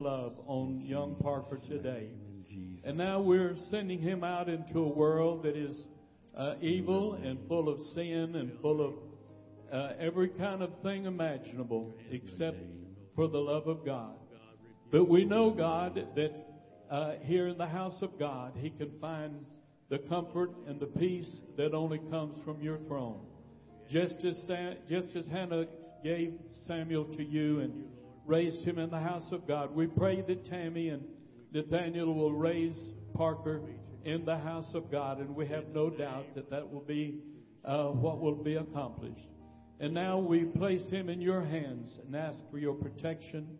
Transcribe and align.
love 0.00 0.34
on 0.48 0.80
young 0.80 1.14
Parker 1.20 1.56
today. 1.68 2.08
And 2.84 2.98
now 2.98 3.20
we're 3.20 3.54
sending 3.70 4.00
him 4.00 4.24
out 4.24 4.48
into 4.48 4.80
a 4.80 4.88
world 4.88 5.44
that 5.44 5.56
is 5.56 5.86
uh, 6.36 6.54
evil 6.60 7.14
and 7.14 7.38
full 7.46 7.68
of 7.68 7.80
sin 7.94 8.34
and 8.34 8.60
full 8.60 8.84
of 8.84 8.94
uh, 9.72 9.92
every 10.00 10.30
kind 10.30 10.62
of 10.62 10.70
thing 10.82 11.04
imaginable 11.04 11.94
except 12.10 12.56
for 13.14 13.28
the 13.28 13.38
love 13.38 13.68
of 13.68 13.84
God. 13.84 14.16
But 14.90 15.08
we 15.08 15.24
know, 15.24 15.50
God, 15.50 15.94
that 16.16 16.44
uh, 16.90 17.12
here 17.22 17.46
in 17.46 17.56
the 17.56 17.68
house 17.68 18.02
of 18.02 18.18
God, 18.18 18.54
he 18.56 18.70
can 18.70 18.90
find 19.00 19.46
the 19.90 19.98
comfort 19.98 20.50
and 20.66 20.80
the 20.80 20.86
peace 20.86 21.40
that 21.56 21.72
only 21.72 22.00
comes 22.10 22.42
from 22.44 22.60
your 22.60 22.78
throne. 22.88 23.20
Just 23.88 24.24
as, 24.24 24.40
just 24.88 25.14
as 25.14 25.28
Hannah 25.28 25.66
gave 26.02 26.32
Samuel 26.66 27.04
to 27.16 27.22
you 27.22 27.60
and 27.60 27.84
raised 28.26 28.62
him 28.64 28.78
in 28.78 28.90
the 28.90 28.98
house 28.98 29.30
of 29.32 29.46
God, 29.46 29.74
we 29.74 29.86
pray 29.86 30.22
that 30.22 30.44
Tammy 30.44 30.88
and 30.88 31.04
Nathaniel 31.52 32.14
will 32.14 32.32
raise 32.32 32.90
Parker 33.14 33.60
in 34.04 34.24
the 34.24 34.36
house 34.36 34.72
of 34.74 34.90
God, 34.90 35.18
and 35.18 35.34
we 35.34 35.46
have 35.46 35.68
no 35.68 35.88
doubt 35.88 36.34
that 36.34 36.50
that 36.50 36.70
will 36.70 36.80
be 36.80 37.20
uh, 37.64 37.86
what 37.86 38.20
will 38.20 38.34
be 38.34 38.56
accomplished. 38.56 39.28
And 39.80 39.94
now 39.94 40.18
we 40.18 40.44
place 40.44 40.88
him 40.88 41.08
in 41.08 41.20
your 41.20 41.42
hands 41.42 41.98
and 42.04 42.14
ask 42.14 42.38
for 42.50 42.58
your 42.58 42.74
protection. 42.74 43.58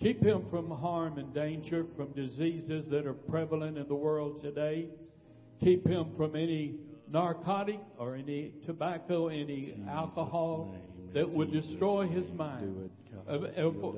Keep 0.00 0.22
him 0.22 0.44
from 0.50 0.70
harm 0.70 1.18
and 1.18 1.32
danger, 1.34 1.86
from 1.96 2.12
diseases 2.12 2.88
that 2.90 3.06
are 3.06 3.12
prevalent 3.12 3.78
in 3.78 3.86
the 3.88 3.94
world 3.94 4.42
today. 4.42 4.88
Keep 5.60 5.86
him 5.86 6.12
from 6.16 6.34
any 6.34 6.76
narcotic 7.08 7.80
or 7.98 8.16
any 8.16 8.52
tobacco, 8.64 9.28
any 9.28 9.74
alcohol 9.88 10.74
that 11.12 11.28
would 11.28 11.52
destroy 11.52 12.06
his 12.06 12.30
mind. 12.32 12.90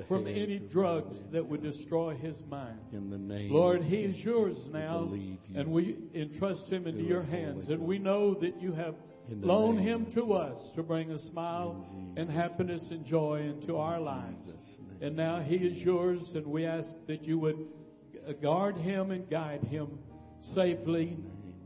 From 0.09 0.27
any 0.27 0.59
drugs 0.59 1.17
that 1.33 1.47
would 1.47 1.63
destroy 1.63 2.15
his 2.15 2.41
mind. 2.49 2.79
In 2.93 3.11
the 3.11 3.19
name 3.19 3.53
Lord, 3.53 3.83
he 3.83 3.97
is 3.97 4.17
yours 4.19 4.57
now, 4.73 5.11
and 5.55 5.69
we 5.71 5.97
entrust 6.15 6.65
him 6.71 6.87
into 6.87 7.03
your 7.03 7.23
hands. 7.23 7.69
And 7.69 7.83
we 7.83 7.99
know 7.99 8.35
that 8.35 8.61
you 8.61 8.73
have 8.73 8.95
loaned 9.29 9.81
him 9.81 10.07
to 10.15 10.35
us 10.35 10.59
to 10.77 10.83
bring 10.83 11.11
a 11.11 11.19
smile 11.19 11.87
and 12.17 12.29
happiness 12.29 12.85
and 12.91 13.05
joy 13.05 13.41
into 13.41 13.77
our 13.77 14.01
lives. 14.01 14.39
And 15.01 15.17
now 15.17 15.41
he 15.41 15.57
is 15.57 15.77
yours, 15.79 16.33
and 16.35 16.47
we 16.47 16.67
ask 16.67 16.89
that 17.07 17.25
you 17.25 17.39
would 17.39 17.67
guard 18.43 18.77
him 18.77 19.11
and 19.11 19.29
guide 19.29 19.65
him 19.65 19.99
safely 20.55 21.17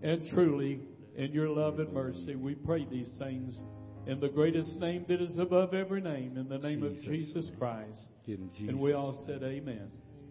and 0.02 0.28
truly 0.28 0.80
in 1.16 1.32
your 1.32 1.48
love 1.48 1.80
and 1.80 1.92
mercy. 1.92 2.36
We 2.36 2.54
pray 2.54 2.86
these 2.90 3.12
things 3.18 3.60
in 4.08 4.20
the 4.20 4.28
greatest 4.28 4.78
name 4.80 5.04
that 5.06 5.20
is 5.20 5.36
above 5.38 5.74
every 5.74 6.00
name, 6.00 6.38
in 6.38 6.48
the 6.48 6.56
name 6.56 6.80
Jesus. 6.80 7.04
of 7.04 7.12
Jesus 7.12 7.50
Christ. 7.58 8.08
Jesus. 8.24 8.48
And 8.60 8.80
we 8.80 8.94
all 8.94 9.22
said, 9.26 9.42
Amen. 9.42 9.90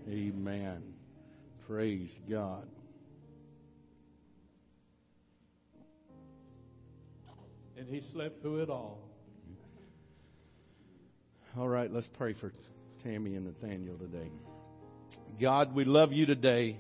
Amen. 0.09 0.81
Praise 1.67 2.11
God. 2.27 2.65
And 7.77 7.87
he 7.87 8.01
slept 8.11 8.41
through 8.41 8.63
it 8.63 8.69
all. 8.71 8.97
All 11.55 11.67
right, 11.67 11.91
let's 11.91 12.07
pray 12.17 12.33
for 12.33 12.51
Tammy 13.03 13.35
and 13.35 13.45
Nathaniel 13.45 13.97
today. 13.97 14.31
God, 15.39 15.75
we 15.75 15.85
love 15.85 16.11
you 16.11 16.25
today. 16.25 16.79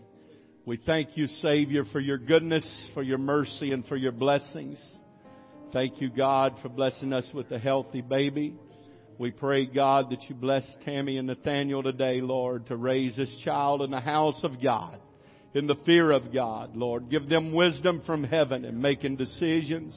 We 0.65 0.77
thank 0.83 1.15
you, 1.15 1.27
Savior, 1.27 1.83
for 1.91 1.99
your 1.99 2.17
goodness, 2.17 2.65
for 2.95 3.03
your 3.03 3.19
mercy, 3.19 3.71
and 3.71 3.85
for 3.85 3.95
your 3.95 4.11
blessings. 4.11 4.81
Thank 5.73 5.99
you, 5.99 6.09
God, 6.09 6.55
for 6.61 6.69
blessing 6.69 7.11
us 7.11 7.29
with 7.33 7.51
a 7.51 7.59
healthy 7.59 7.99
baby. 7.99 8.55
We 9.17 9.31
pray, 9.31 9.65
God, 9.65 10.11
that 10.11 10.23
you 10.29 10.35
bless 10.35 10.63
Tammy 10.85 11.17
and 11.17 11.27
Nathaniel 11.27 11.83
today, 11.83 12.21
Lord, 12.21 12.67
to 12.67 12.77
raise 12.77 13.17
this 13.17 13.35
child 13.43 13.81
in 13.81 13.91
the 13.91 13.99
house 13.99 14.39
of 14.43 14.63
God, 14.63 14.97
in 15.53 15.67
the 15.67 15.75
fear 15.85 16.11
of 16.11 16.33
God, 16.33 16.77
Lord. 16.77 17.09
Give 17.09 17.27
them 17.27 17.53
wisdom 17.53 18.01
from 18.05 18.23
heaven 18.23 18.63
in 18.63 18.79
making 18.79 19.17
decisions, 19.17 19.93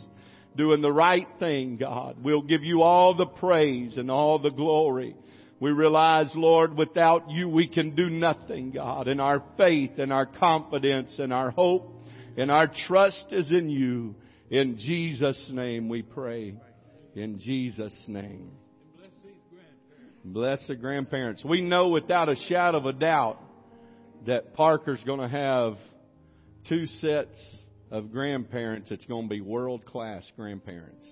doing 0.56 0.82
the 0.82 0.90
right 0.90 1.28
thing, 1.38 1.76
God. 1.76 2.16
We'll 2.20 2.42
give 2.42 2.64
you 2.64 2.82
all 2.82 3.14
the 3.14 3.26
praise 3.26 3.96
and 3.96 4.10
all 4.10 4.40
the 4.40 4.50
glory. 4.50 5.14
We 5.60 5.70
realize, 5.70 6.32
Lord, 6.34 6.76
without 6.76 7.30
you 7.30 7.48
we 7.48 7.68
can 7.68 7.94
do 7.94 8.10
nothing, 8.10 8.72
God. 8.72 9.06
And 9.06 9.20
our 9.20 9.40
faith 9.56 9.98
and 9.98 10.12
our 10.12 10.26
confidence 10.26 11.14
and 11.18 11.32
our 11.32 11.52
hope 11.52 11.94
and 12.36 12.50
our 12.50 12.68
trust 12.88 13.26
is 13.30 13.48
in 13.50 13.70
you. 13.70 14.16
In 14.50 14.78
Jesus' 14.78 15.48
name 15.52 15.88
we 15.88 16.02
pray. 16.02 16.56
In 17.14 17.38
Jesus' 17.38 17.96
name. 18.08 18.50
Bless 20.24 20.58
the 20.66 20.74
grandparents. 20.74 21.44
We 21.44 21.62
know 21.62 21.88
without 21.88 22.28
a 22.28 22.36
shadow 22.48 22.78
of 22.78 22.86
a 22.86 22.92
doubt 22.92 23.38
that 24.26 24.54
Parker's 24.54 25.02
going 25.06 25.20
to 25.20 25.28
have 25.28 25.76
two 26.68 26.86
sets 27.00 27.38
of 27.90 28.12
grandparents 28.12 28.90
It's 28.90 29.06
going 29.06 29.28
to 29.28 29.30
be 29.30 29.40
world 29.40 29.84
class 29.86 30.24
grandparents. 30.36 31.06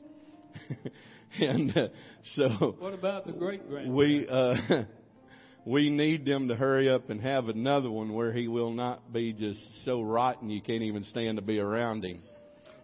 and 1.41 1.76
uh, 1.76 1.88
so 2.37 2.76
what 2.78 2.93
about 2.93 3.26
the 3.26 3.32
great 3.32 3.69
grandparents? 3.69 3.97
We 3.97 4.28
uh, 4.28 4.84
we 5.65 5.91
need 5.91 6.25
them 6.25 6.49
to 6.49 6.56
hurry 6.56 6.91
up 6.91 7.10
and 7.10 7.20
have 7.20 7.49
another 7.49 7.91
one 7.91 8.12
where 8.12 8.32
he 8.32 8.49
will 8.49 8.72
not 8.72 9.12
be 9.12 9.32
just 9.32 9.60
so 9.84 10.03
rotten 10.03 10.50
you 10.50 10.60
can't 10.60 10.82
even 10.82 11.05
stand 11.05 11.37
to 11.37 11.43
be 11.43 11.59
around 11.59 12.05
him. 12.05 12.22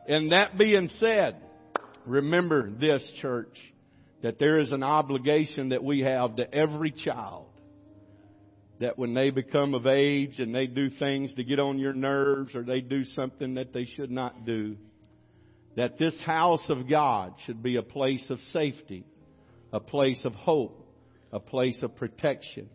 And 0.06 0.32
that 0.32 0.58
being 0.58 0.88
said, 0.98 1.36
remember 2.06 2.70
this 2.70 3.02
church 3.22 3.56
that 4.22 4.38
there 4.38 4.58
is 4.58 4.72
an 4.72 4.82
obligation 4.82 5.70
that 5.70 5.82
we 5.82 6.00
have 6.00 6.36
to 6.36 6.54
every 6.54 6.90
child 6.90 7.46
that 8.80 8.98
when 8.98 9.14
they 9.14 9.30
become 9.30 9.74
of 9.74 9.86
age 9.86 10.38
and 10.38 10.54
they 10.54 10.66
do 10.66 10.90
things 10.90 11.34
to 11.34 11.44
get 11.44 11.60
on 11.60 11.78
your 11.78 11.92
nerves 11.92 12.54
or 12.54 12.62
they 12.62 12.80
do 12.80 13.04
something 13.04 13.54
that 13.54 13.72
they 13.72 13.84
should 13.84 14.10
not 14.10 14.44
do, 14.44 14.76
that 15.76 15.98
this 15.98 16.18
house 16.24 16.64
of 16.68 16.88
God 16.88 17.34
should 17.46 17.62
be 17.62 17.76
a 17.76 17.82
place 17.82 18.24
of 18.30 18.38
safety, 18.52 19.04
a 19.72 19.80
place 19.80 20.20
of 20.24 20.34
hope, 20.34 20.86
a 21.32 21.40
place 21.40 21.78
of 21.82 21.96
protection. 21.96 22.68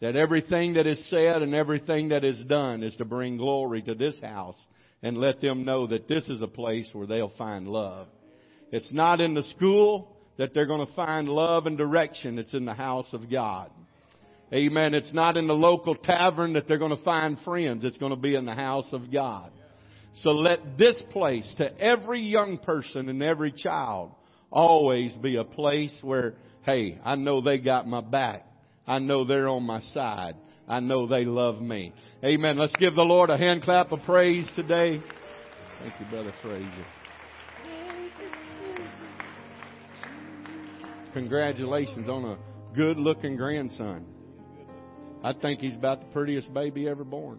That 0.00 0.16
everything 0.16 0.74
that 0.74 0.86
is 0.86 1.08
said 1.08 1.40
and 1.40 1.54
everything 1.54 2.08
that 2.10 2.24
is 2.24 2.38
done 2.46 2.82
is 2.82 2.94
to 2.96 3.04
bring 3.04 3.36
glory 3.36 3.80
to 3.82 3.94
this 3.94 4.18
house 4.20 4.60
and 5.04 5.18
let 5.18 5.42
them 5.42 5.66
know 5.66 5.86
that 5.86 6.08
this 6.08 6.24
is 6.24 6.40
a 6.40 6.46
place 6.46 6.88
where 6.94 7.06
they'll 7.06 7.32
find 7.36 7.68
love. 7.68 8.08
It's 8.72 8.90
not 8.90 9.20
in 9.20 9.34
the 9.34 9.42
school 9.42 10.16
that 10.38 10.54
they're 10.54 10.66
going 10.66 10.84
to 10.84 10.92
find 10.94 11.28
love 11.28 11.66
and 11.66 11.76
direction. 11.76 12.38
It's 12.38 12.54
in 12.54 12.64
the 12.64 12.72
house 12.72 13.06
of 13.12 13.30
God. 13.30 13.70
Amen. 14.52 14.94
It's 14.94 15.12
not 15.12 15.36
in 15.36 15.46
the 15.46 15.54
local 15.54 15.94
tavern 15.94 16.54
that 16.54 16.66
they're 16.66 16.78
going 16.78 16.96
to 16.96 17.04
find 17.04 17.38
friends. 17.44 17.84
It's 17.84 17.98
going 17.98 18.10
to 18.10 18.16
be 18.16 18.34
in 18.34 18.46
the 18.46 18.54
house 18.54 18.88
of 18.92 19.12
God. 19.12 19.52
So 20.22 20.30
let 20.30 20.78
this 20.78 20.96
place 21.12 21.54
to 21.58 21.78
every 21.78 22.22
young 22.22 22.56
person 22.56 23.10
and 23.10 23.22
every 23.22 23.52
child 23.52 24.12
always 24.50 25.12
be 25.16 25.36
a 25.36 25.44
place 25.44 25.96
where, 26.00 26.34
hey, 26.62 26.98
I 27.04 27.16
know 27.16 27.42
they 27.42 27.58
got 27.58 27.86
my 27.86 28.00
back. 28.00 28.46
I 28.86 29.00
know 29.00 29.24
they're 29.26 29.48
on 29.48 29.64
my 29.64 29.80
side. 29.92 30.36
I 30.66 30.80
know 30.80 31.06
they 31.06 31.24
love 31.24 31.60
me. 31.60 31.92
Amen. 32.24 32.58
Let's 32.58 32.74
give 32.76 32.94
the 32.94 33.02
Lord 33.02 33.30
a 33.30 33.36
hand 33.36 33.62
clap 33.62 33.92
of 33.92 34.02
praise 34.04 34.48
today. 34.56 35.00
Thank 35.80 35.94
you, 36.00 36.06
Brother 36.06 36.32
Frazier. 36.42 36.86
Congratulations 41.12 42.08
on 42.08 42.24
a 42.24 42.38
good 42.74 42.98
looking 42.98 43.36
grandson. 43.36 44.04
I 45.22 45.32
think 45.32 45.60
he's 45.60 45.76
about 45.76 46.00
the 46.00 46.06
prettiest 46.06 46.52
baby 46.52 46.88
ever 46.88 47.04
born. 47.04 47.38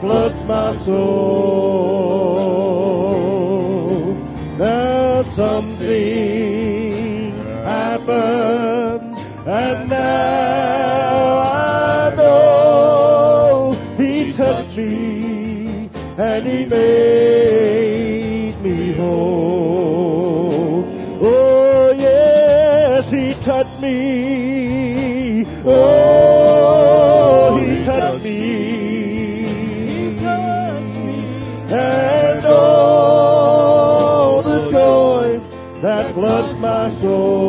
Floods 0.00 0.44
my 0.46 0.76
soul. 0.84 0.98
Now 4.58 5.22
something 5.36 6.58
happened, 7.64 9.16
and 9.46 9.88
now 9.90 11.38
I 11.38 12.14
know 12.16 13.76
He 13.98 14.32
touched 14.36 14.76
me, 14.76 15.90
and 16.18 16.46
He 16.46 16.64
made 16.66 18.56
me 18.62 18.92
whole. 18.96 20.84
Oh 21.22 21.92
yes, 21.96 23.10
He 23.10 23.34
touched 23.44 23.80
me. 23.80 25.44
Oh, 25.64 26.17
soul. 37.00 37.47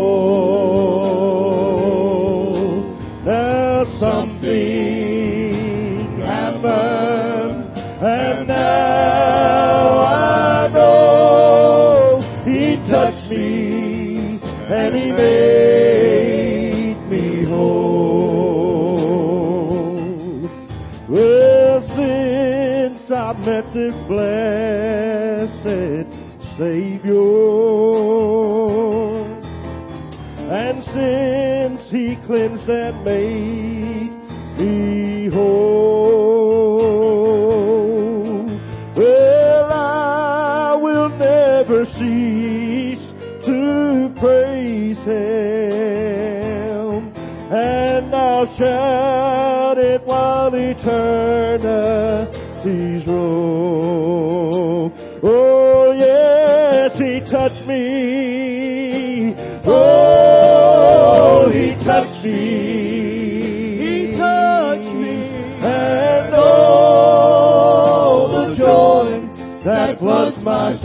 Made 33.03 34.11
me 34.57 35.29
whole, 35.29 36.19
well, 38.95 39.65
I 39.71 40.75
will 40.81 41.09
never 41.09 41.85
cease 41.85 42.99
to 43.45 44.13
praise 44.19 44.97
Him, 44.97 45.11
and 47.51 48.13
I'll 48.13 48.45
shout 48.57 49.77
it 49.77 50.05
while 50.05 50.53
eternity's 50.53 51.63
roll. 53.07 54.91
Oh 55.23 55.91
yes, 55.97 56.97
He 56.97 57.21
touched 57.31 57.65
me. 57.67 58.18
That 70.49 70.81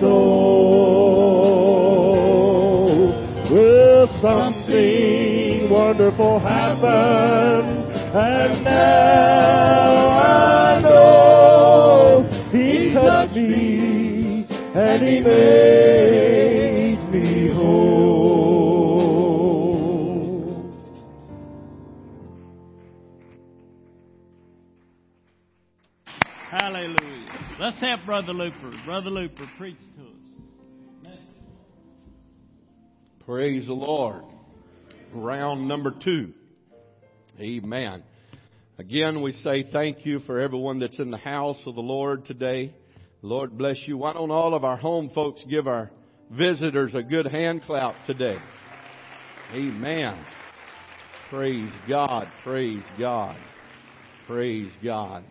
soul. 0.00 1.56
Well, 3.50 4.06
something 4.20 5.70
wonderful 5.70 6.38
happened, 6.40 7.92
and 8.14 8.64
now 8.64 10.08
I 10.08 10.80
know 10.82 12.24
He 12.52 12.92
touched 12.92 13.36
me, 13.36 14.46
and 14.74 15.02
He 15.02 15.20
made 15.20 16.25
Brother 28.16 28.32
Looper. 28.32 28.72
Brother 28.86 29.10
Looper, 29.10 29.50
preach 29.58 29.76
to 29.94 31.10
us. 31.10 31.18
Praise 33.26 33.66
the 33.66 33.74
Lord. 33.74 34.22
Round 35.12 35.68
number 35.68 35.92
two. 36.02 36.32
Amen. 37.38 38.02
Again, 38.78 39.20
we 39.20 39.32
say 39.32 39.68
thank 39.70 40.06
you 40.06 40.20
for 40.20 40.40
everyone 40.40 40.78
that's 40.78 40.98
in 40.98 41.10
the 41.10 41.18
house 41.18 41.58
of 41.66 41.74
the 41.74 41.82
Lord 41.82 42.24
today. 42.24 42.74
Lord 43.20 43.58
bless 43.58 43.76
you. 43.84 43.98
Why 43.98 44.14
don't 44.14 44.30
all 44.30 44.54
of 44.54 44.64
our 44.64 44.78
home 44.78 45.10
folks 45.14 45.44
give 45.50 45.66
our 45.66 45.90
visitors 46.30 46.94
a 46.94 47.02
good 47.02 47.26
hand 47.26 47.64
clap 47.64 47.96
today? 48.06 48.38
Amen. 49.52 50.24
Praise 51.28 51.70
God. 51.86 52.28
Praise 52.42 52.84
God. 52.98 53.36
Praise 54.26 54.72
God. 54.82 55.22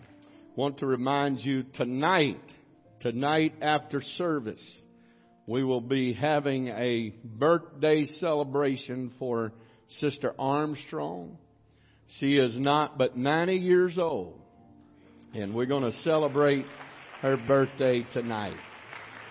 Want 0.55 0.77
to 0.77 0.85
remind 0.85 1.39
you 1.39 1.63
tonight, 1.73 2.39
tonight 3.05 3.53
after 3.61 4.01
service, 4.17 4.63
we 5.45 5.63
will 5.63 5.79
be 5.79 6.11
having 6.11 6.69
a 6.69 7.13
birthday 7.23 8.03
celebration 8.19 9.11
for 9.19 9.53
Sister 9.99 10.33
Armstrong. 10.39 11.37
She 12.17 12.37
is 12.37 12.57
not 12.57 12.97
but 12.97 13.15
90 13.15 13.57
years 13.57 13.99
old. 13.99 14.41
And 15.35 15.53
we're 15.53 15.67
going 15.67 15.83
to 15.83 15.95
celebrate 15.99 16.65
her 17.21 17.37
birthday 17.37 18.03
tonight. 18.11 18.57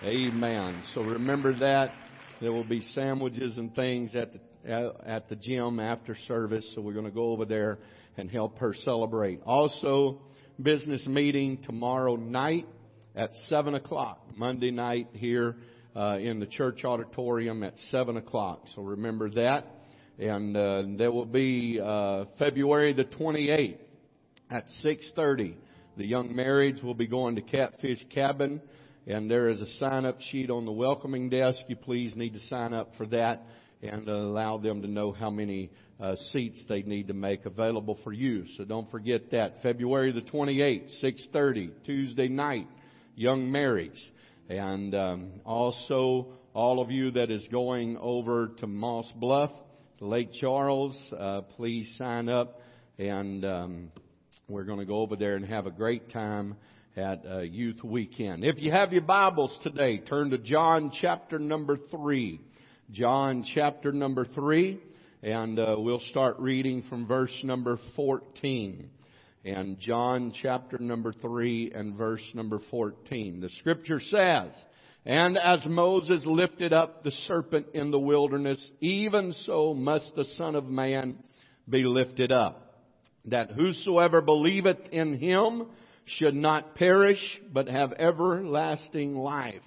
Amen. 0.05 0.81
So 0.93 1.01
remember 1.01 1.59
that. 1.59 1.91
There 2.39 2.53
will 2.53 2.63
be 2.63 2.79
sandwiches 2.79 3.57
and 3.57 3.75
things 3.75 4.15
at 4.15 4.31
the, 4.31 4.73
uh, 4.73 4.93
at 5.05 5.27
the 5.27 5.35
gym 5.35 5.81
after 5.81 6.15
service. 6.29 6.65
So 6.75 6.81
we're 6.81 6.93
going 6.93 7.07
to 7.07 7.11
go 7.11 7.31
over 7.31 7.43
there 7.43 7.79
and 8.15 8.31
help 8.31 8.57
her 8.59 8.73
celebrate. 8.85 9.41
Also, 9.45 10.21
business 10.61 11.05
meeting 11.05 11.57
tomorrow 11.63 12.15
night 12.15 12.67
at 13.15 13.31
7 13.49 13.75
o'clock. 13.75 14.19
Monday 14.35 14.71
night 14.71 15.07
here 15.13 15.55
uh, 15.95 16.17
in 16.17 16.39
the 16.39 16.45
church 16.45 16.83
auditorium 16.83 17.63
at 17.63 17.73
7 17.91 18.17
o'clock. 18.17 18.63
So 18.75 18.81
remember 18.81 19.29
that. 19.31 19.67
And 20.19 20.55
uh, 20.55 21.11
will 21.11 21.25
be 21.25 21.79
uh, 21.83 22.25
February 22.37 22.93
the 22.93 23.05
28th 23.05 23.77
at 24.49 24.65
6.30. 24.83 25.55
The 25.97 26.05
young 26.05 26.29
marrieds 26.29 26.83
will 26.83 26.93
be 26.93 27.07
going 27.07 27.35
to 27.35 27.41
Catfish 27.41 28.05
Cabin. 28.13 28.61
And 29.07 29.29
there 29.29 29.49
is 29.49 29.61
a 29.61 29.67
sign-up 29.77 30.19
sheet 30.31 30.49
on 30.49 30.65
the 30.65 30.71
welcoming 30.71 31.29
desk. 31.29 31.59
You 31.67 31.75
please 31.75 32.15
need 32.15 32.33
to 32.33 32.41
sign 32.47 32.73
up 32.73 32.91
for 32.97 33.05
that 33.07 33.43
and 33.81 34.07
allow 34.07 34.57
them 34.57 34.81
to 34.81 34.87
know 34.87 35.11
how 35.11 35.29
many 35.29 35.69
uh, 35.99 36.15
seats 36.31 36.63
they 36.67 36.81
need 36.81 37.07
to 37.07 37.13
make 37.13 37.45
available 37.45 37.99
for 38.03 38.11
you. 38.11 38.45
So 38.57 38.65
don't 38.65 38.89
forget 38.89 39.31
that. 39.31 39.61
February 39.61 40.11
the 40.11 40.21
28th, 40.21 41.03
6.30, 41.03 41.71
Tuesday 41.85 42.27
night, 42.27 42.67
young 43.15 43.49
marrieds. 43.49 43.99
And 44.49 44.93
um, 44.93 45.31
also, 45.45 46.27
all 46.53 46.81
of 46.81 46.91
you 46.91 47.11
that 47.11 47.31
is 47.31 47.45
going 47.51 47.97
over 47.97 48.49
to 48.59 48.67
Moss 48.67 49.11
Bluff, 49.15 49.51
Lake 49.99 50.29
Charles, 50.39 50.97
uh, 51.17 51.41
please 51.41 51.91
sign 51.97 52.29
up. 52.29 52.61
And 52.97 53.43
um, 53.43 53.91
we're 54.47 54.63
going 54.63 54.79
to 54.79 54.85
go 54.85 54.99
over 54.99 55.15
there 55.15 55.35
and 55.35 55.45
have 55.45 55.65
a 55.65 55.71
great 55.71 56.11
time 56.11 56.55
at 56.95 57.25
uh, 57.25 57.39
Youth 57.39 57.83
Weekend. 57.83 58.43
If 58.43 58.61
you 58.61 58.71
have 58.71 58.93
your 58.93 59.01
Bibles 59.01 59.57
today, 59.63 59.97
turn 59.97 60.29
to 60.29 60.37
John 60.37 60.91
chapter 61.01 61.39
number 61.39 61.77
3. 61.91 62.39
John 62.91 63.43
chapter 63.55 63.91
number 63.91 64.25
3, 64.25 64.79
and 65.23 65.57
uh, 65.57 65.75
we'll 65.79 66.03
start 66.11 66.37
reading 66.39 66.83
from 66.87 67.07
verse 67.07 67.33
number 67.43 67.79
14. 67.95 68.89
And 69.45 69.79
John 69.79 70.33
chapter 70.41 70.79
number 70.79 71.13
3 71.13 71.71
and 71.75 71.93
verse 71.95 72.23
number 72.33 72.59
14. 72.71 73.41
The 73.41 73.49
scripture 73.59 73.99
says, 73.99 74.51
And 75.05 75.37
as 75.37 75.63
Moses 75.67 76.25
lifted 76.25 76.73
up 76.73 77.03
the 77.03 77.11
serpent 77.27 77.67
in 77.75 77.91
the 77.91 77.99
wilderness, 77.99 78.71
even 78.81 79.33
so 79.45 79.75
must 79.75 80.15
the 80.15 80.25
Son 80.35 80.55
of 80.55 80.65
Man 80.65 81.17
be 81.69 81.83
lifted 81.83 82.31
up, 82.31 82.81
that 83.25 83.51
whosoever 83.51 84.19
believeth 84.19 84.79
in 84.91 85.19
him 85.19 85.67
should 86.05 86.35
not 86.35 86.73
perish, 86.73 87.21
but 87.53 87.67
have 87.67 87.93
everlasting 87.93 89.13
life. 89.13 89.61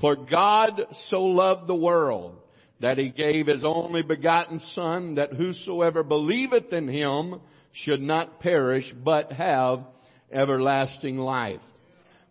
For 0.00 0.16
God 0.16 0.80
so 1.10 1.22
loved 1.22 1.66
the 1.66 1.74
world 1.74 2.38
that 2.80 2.96
he 2.96 3.10
gave 3.10 3.46
his 3.46 3.62
only 3.62 4.02
begotten 4.02 4.58
Son, 4.74 5.16
that 5.16 5.34
whosoever 5.34 6.02
believeth 6.02 6.72
in 6.72 6.88
him 6.88 7.40
should 7.84 8.00
not 8.00 8.40
perish, 8.40 8.90
but 9.04 9.32
have 9.32 9.80
everlasting 10.32 11.18
life. 11.18 11.60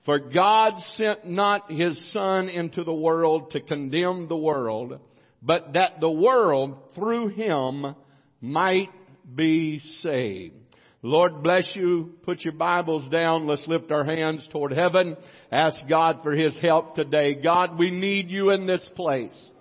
For 0.05 0.19
God 0.19 0.73
sent 0.93 1.27
not 1.27 1.71
his 1.71 2.13
Son 2.13 2.49
into 2.49 2.83
the 2.83 2.93
world 2.93 3.51
to 3.51 3.61
condemn 3.61 4.27
the 4.27 4.37
world, 4.37 4.99
but 5.41 5.73
that 5.73 5.99
the 5.99 6.11
world 6.11 6.77
through 6.93 7.29
him 7.29 7.95
might 8.41 8.89
be 9.35 9.79
saved. 9.99 10.55
Lord 11.01 11.43
bless 11.43 11.69
you. 11.75 12.13
Put 12.23 12.41
your 12.41 12.53
Bibles 12.53 13.07
down. 13.11 13.45
Let's 13.45 13.67
lift 13.67 13.91
our 13.91 14.03
hands 14.03 14.47
toward 14.51 14.71
heaven. 14.71 15.15
Ask 15.51 15.77
God 15.87 16.21
for 16.23 16.31
His 16.31 16.57
help 16.59 16.95
today. 16.95 17.35
God, 17.35 17.77
we 17.77 17.91
need 17.91 18.29
you 18.29 18.49
in 18.49 18.65
this 18.65 18.89
place. 18.95 19.51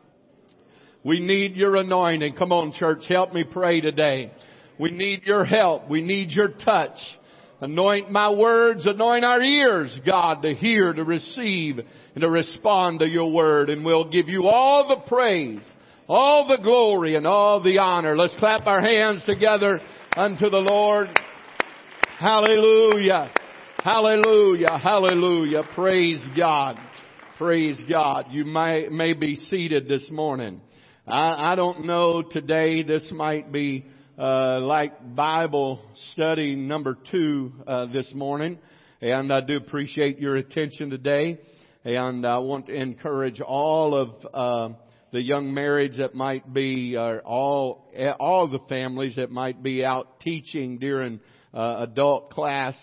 We 1.05 1.21
need 1.21 1.55
your 1.55 1.77
anointing. 1.77 2.37
Come 2.37 2.51
on 2.51 2.73
church, 2.73 3.05
help 3.07 3.35
me 3.35 3.45
pray 3.45 3.83
today. 3.83 4.33
We 4.79 4.91
need 4.91 5.23
your 5.25 5.45
help. 5.45 5.89
We 5.89 6.01
need 6.03 6.31
your 6.31 6.49
touch. 6.49 6.99
Anoint 7.61 8.11
my 8.11 8.31
words, 8.31 8.85
anoint 8.85 9.25
our 9.25 9.43
ears, 9.43 9.99
God, 10.05 10.43
to 10.43 10.55
hear, 10.55 10.93
to 10.93 11.05
receive, 11.05 11.79
and 11.79 12.23
to 12.23 12.29
respond 12.29 13.01
to 13.01 13.09
your 13.09 13.33
word. 13.33 13.71
And 13.71 13.85
we'll 13.85 14.11
give 14.11 14.29
you 14.29 14.49
all 14.49 14.89
the 14.89 15.09
praise, 15.09 15.63
all 16.09 16.47
the 16.49 16.63
glory, 16.63 17.15
and 17.15 17.27
all 17.27 17.63
the 17.63 17.79
honor. 17.79 18.17
Let's 18.17 18.37
clap 18.37 18.67
our 18.67 18.83
hands 18.83 19.25
together 19.25 19.81
unto 20.17 20.51
the 20.51 20.59
Lord. 20.59 21.09
Hallelujah. 22.19 23.31
Hallelujah. 23.79 24.79
Hallelujah. 24.79 25.63
Praise 25.75 26.23
God. 26.37 26.77
Praise 27.39 27.81
God. 27.89 28.27
You 28.31 28.45
may, 28.45 28.89
may 28.91 29.13
be 29.13 29.37
seated 29.37 29.89
this 29.89 30.09
morning. 30.11 30.61
I, 31.07 31.53
I 31.53 31.55
don't 31.55 31.85
know 31.85 32.23
today, 32.23 32.83
this 32.83 33.11
might 33.13 33.53
be, 33.53 33.87
uh, 34.19 34.61
like 34.61 35.17
Bible 35.17 35.81
study 36.13 36.55
number 36.55 36.97
two, 37.11 37.53
uh, 37.67 37.87
this 37.87 38.13
morning. 38.15 38.59
And 39.01 39.33
I 39.33 39.41
do 39.41 39.57
appreciate 39.57 40.19
your 40.19 40.37
attention 40.37 40.91
today. 40.91 41.39
And 41.85 42.25
I 42.25 42.39
want 42.39 42.67
to 42.67 42.75
encourage 42.75 43.41
all 43.41 43.95
of, 43.97 44.11
uh, 44.33 44.75
the 45.13 45.21
young 45.21 45.49
marrieds 45.53 45.99
that 45.99 46.15
might 46.15 46.53
be, 46.53 46.97
uh, 46.97 47.19
all, 47.19 47.93
all 48.21 48.49
the 48.49 48.61
families 48.69 49.17
that 49.17 49.31
might 49.31 49.63
be 49.63 49.85
out 49.85 50.21
teaching 50.21 50.79
during 50.79 51.21
uh, 51.53 51.79
adult 51.81 52.31
class. 52.31 52.77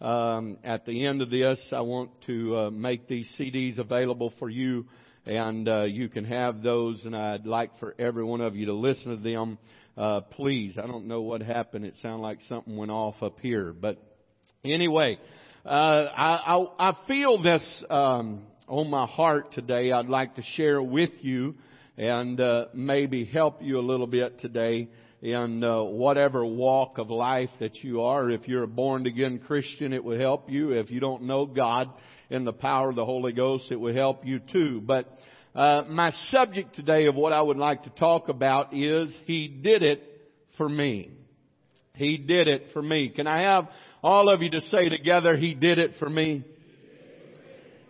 Um, 0.00 0.58
at 0.64 0.86
the 0.86 1.06
end 1.06 1.22
of 1.22 1.30
this, 1.30 1.58
I 1.72 1.80
want 1.80 2.10
to 2.26 2.56
uh, 2.56 2.70
make 2.70 3.08
these 3.08 3.28
CDs 3.38 3.78
available 3.78 4.32
for 4.38 4.48
you, 4.48 4.86
and 5.26 5.68
uh, 5.68 5.82
you 5.84 6.08
can 6.08 6.24
have 6.24 6.62
those. 6.62 7.04
And 7.04 7.16
I'd 7.16 7.46
like 7.46 7.78
for 7.78 7.94
every 7.98 8.24
one 8.24 8.40
of 8.40 8.54
you 8.54 8.66
to 8.66 8.74
listen 8.74 9.16
to 9.16 9.22
them. 9.22 9.58
Uh, 9.98 10.20
please, 10.20 10.78
I 10.80 10.86
don't 10.86 11.08
know 11.08 11.22
what 11.22 11.42
happened. 11.42 11.84
It 11.84 11.94
sounded 12.00 12.22
like 12.22 12.38
something 12.48 12.76
went 12.76 12.92
off 12.92 13.16
up 13.20 13.40
here, 13.40 13.72
but 13.72 14.00
anyway, 14.64 15.18
uh, 15.66 15.68
I, 15.68 16.56
I, 16.56 16.90
I 16.90 16.96
feel 17.08 17.42
this 17.42 17.84
um, 17.90 18.42
on 18.68 18.90
my 18.90 19.06
heart 19.06 19.54
today. 19.54 19.90
I'd 19.90 20.06
like 20.06 20.36
to 20.36 20.42
share 20.54 20.80
with 20.80 21.10
you 21.22 21.56
and 21.96 22.40
uh, 22.40 22.66
maybe 22.72 23.24
help 23.24 23.60
you 23.60 23.80
a 23.80 23.82
little 23.82 24.06
bit 24.06 24.38
today 24.38 24.88
in 25.20 25.64
uh, 25.64 25.82
whatever 25.82 26.46
walk 26.46 26.98
of 26.98 27.10
life 27.10 27.50
that 27.58 27.74
you 27.82 28.02
are. 28.02 28.30
If 28.30 28.46
you're 28.46 28.62
a 28.62 28.68
born 28.68 29.04
again 29.04 29.40
Christian, 29.40 29.92
it 29.92 30.04
will 30.04 30.20
help 30.20 30.48
you. 30.48 30.70
If 30.70 30.92
you 30.92 31.00
don't 31.00 31.24
know 31.24 31.44
God 31.44 31.90
in 32.30 32.44
the 32.44 32.52
power 32.52 32.90
of 32.90 32.94
the 32.94 33.04
Holy 33.04 33.32
Ghost, 33.32 33.72
it 33.72 33.80
will 33.80 33.94
help 33.94 34.24
you 34.24 34.38
too. 34.38 34.80
But 34.80 35.08
uh, 35.54 35.82
my 35.88 36.12
subject 36.30 36.74
today 36.74 37.06
of 37.06 37.14
what 37.14 37.32
I 37.32 37.40
would 37.40 37.56
like 37.56 37.84
to 37.84 37.90
talk 37.90 38.28
about 38.28 38.74
is 38.74 39.10
He 39.24 39.48
did 39.48 39.82
it 39.82 40.02
for 40.56 40.68
me. 40.68 41.10
He 41.94 42.16
did 42.16 42.48
it 42.48 42.66
for 42.72 42.82
me. 42.82 43.08
Can 43.08 43.26
I 43.26 43.42
have 43.42 43.68
all 44.02 44.32
of 44.32 44.42
you 44.42 44.50
to 44.50 44.60
say 44.60 44.88
together, 44.88 45.36
He 45.36 45.54
did 45.54 45.78
it 45.78 45.92
for 45.98 46.08
me? 46.08 46.44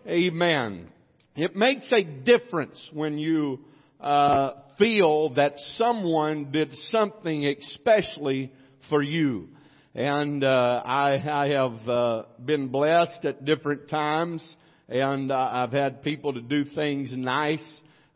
Amen. 0.07 0.87
It 1.35 1.55
makes 1.55 1.91
a 1.91 2.03
difference 2.03 2.79
when 2.91 3.17
you 3.17 3.59
uh, 3.99 4.51
feel 4.77 5.33
that 5.35 5.53
someone 5.77 6.51
did 6.51 6.73
something 6.89 7.45
especially 7.45 8.51
for 8.89 9.01
you. 9.01 9.49
And 9.93 10.43
uh, 10.43 10.81
I, 10.85 11.43
I 11.43 11.49
have 11.49 11.89
uh, 11.89 12.23
been 12.43 12.69
blessed 12.69 13.25
at 13.25 13.45
different 13.45 13.89
times, 13.89 14.43
and 14.89 15.31
uh, 15.31 15.49
I've 15.51 15.71
had 15.71 16.01
people 16.01 16.33
to 16.33 16.41
do 16.41 16.65
things 16.65 17.11
nice 17.13 17.63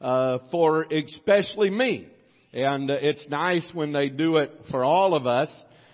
uh, 0.02 0.40
for 0.50 0.84
especially 0.84 1.70
me. 1.70 2.08
And 2.52 2.90
uh, 2.90 2.96
it's 3.00 3.28
nice 3.30 3.70
when 3.74 3.94
they 3.94 4.10
do 4.10 4.38
it 4.38 4.52
for 4.72 4.84
all 4.84 5.16
of 5.16 5.28
us. 5.28 5.50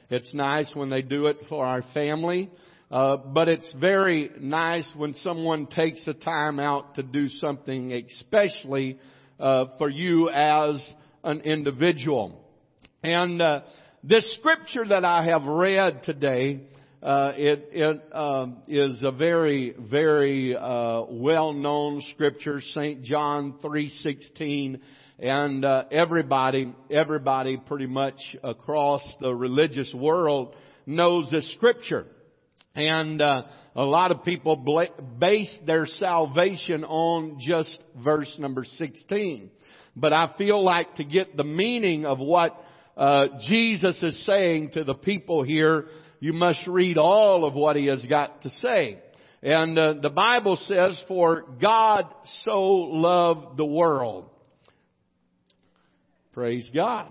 It's 0.10 0.34
nice 0.34 0.72
when 0.74 0.90
they 0.90 1.02
do 1.02 1.28
it 1.28 1.38
for 1.50 1.66
our 1.66 1.84
family. 1.94 2.50
Uh, 2.90 3.18
but 3.18 3.50
it's 3.50 3.72
very 3.80 4.32
nice 4.40 4.90
when 4.96 5.14
someone 5.16 5.68
takes 5.68 6.04
the 6.06 6.14
time 6.14 6.60
out 6.60 6.96
to 6.96 7.04
do 7.04 7.28
something 7.28 7.92
especially 7.92 8.98
uh, 9.40 9.66
for 9.78 9.90
you 9.90 10.30
as 10.30 10.82
an 11.24 11.42
individual. 11.42 12.42
And 13.04 13.42
uh, 13.42 13.62
this 14.04 14.34
scripture 14.40 14.86
that 14.88 15.06
I 15.06 15.26
have 15.26 15.44
read 15.44 16.04
today, 16.04 16.62
uh, 17.02 17.32
it, 17.36 17.70
it 17.72 18.14
um, 18.14 18.58
is 18.68 19.02
a 19.04 19.12
very, 19.12 19.74
very 19.80 20.56
uh, 20.56 21.04
well-known 21.10 22.04
scripture, 22.14 22.60
Saint 22.74 23.04
John 23.04 23.56
three 23.62 23.90
sixteen, 24.02 24.82
and 25.18 25.64
uh, 25.64 25.86
everybody, 25.92 26.74
everybody, 26.92 27.56
pretty 27.56 27.88
much 27.88 28.20
across 28.44 29.02
the 29.22 29.34
religious 29.34 29.94
world 29.94 30.56
knows 30.86 31.32
this 31.32 31.50
scripture. 31.54 32.06
And 32.76 33.22
uh, 33.22 33.44
a 33.76 33.84
lot 33.84 34.12
of 34.12 34.24
people 34.24 34.58
base 35.18 35.52
their 35.66 35.86
salvation 35.86 36.84
on 36.84 37.40
just 37.40 37.78
verse 38.04 38.34
number 38.38 38.64
16. 38.64 39.52
But 39.96 40.14
I 40.14 40.34
feel 40.38 40.64
like 40.64 40.96
to 40.96 41.04
get 41.04 41.36
the 41.36 41.44
meaning 41.44 42.06
of 42.06 42.20
what 42.20 42.62
uh, 42.96 43.26
Jesus 43.48 44.02
is 44.04 44.26
saying 44.26 44.72
to 44.74 44.84
the 44.84 44.94
people 44.94 45.44
here, 45.44 45.86
you 46.20 46.34
must 46.34 46.66
read 46.68 46.98
all 46.98 47.46
of 47.46 47.54
what 47.54 47.76
he 47.76 47.86
has 47.88 48.04
got 48.06 48.42
to 48.44 48.50
say. 48.50 49.00
And 49.42 49.78
uh, 49.78 49.94
the 50.02 50.10
Bible 50.10 50.58
says, 50.68 51.02
for 51.08 51.46
God 51.62 52.06
so 52.44 52.62
loved 52.62 53.58
the 53.58 53.66
world. 53.66 54.30
Praise 56.34 56.70
God. 56.74 57.08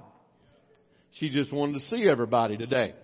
She 1.13 1.31
just 1.31 1.53
wanted 1.53 1.75
to 1.75 1.87
see 1.87 2.07
everybody 2.09 2.57
today 2.57 2.95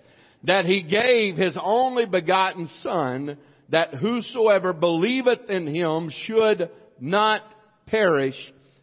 that 0.45 0.67
he 0.67 0.83
gave 0.83 1.37
his 1.37 1.57
only 1.61 2.07
begotten 2.07 2.69
son 2.83 3.39
that 3.71 3.95
whosoever 3.95 4.73
believeth 4.73 5.49
in 5.49 5.67
him 5.67 6.11
should 6.27 6.71
not 7.01 7.43
perish 7.87 8.37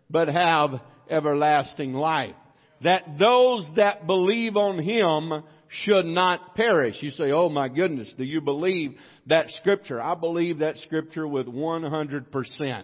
but 0.09 0.27
have 0.27 0.81
everlasting 1.09 1.93
life. 1.93 2.35
That 2.83 3.19
those 3.19 3.69
that 3.75 4.07
believe 4.07 4.57
on 4.57 4.79
him 4.79 5.43
should 5.71 6.05
not 6.05 6.55
perish. 6.55 6.97
You 6.99 7.11
say, 7.11 7.31
oh 7.31 7.49
my 7.49 7.69
goodness, 7.69 8.13
do 8.17 8.23
you 8.23 8.41
believe 8.41 8.95
that 9.27 9.49
scripture? 9.61 10.01
I 10.01 10.15
believe 10.15 10.59
that 10.59 10.77
scripture 10.79 11.27
with 11.27 11.47
100%. 11.47 12.83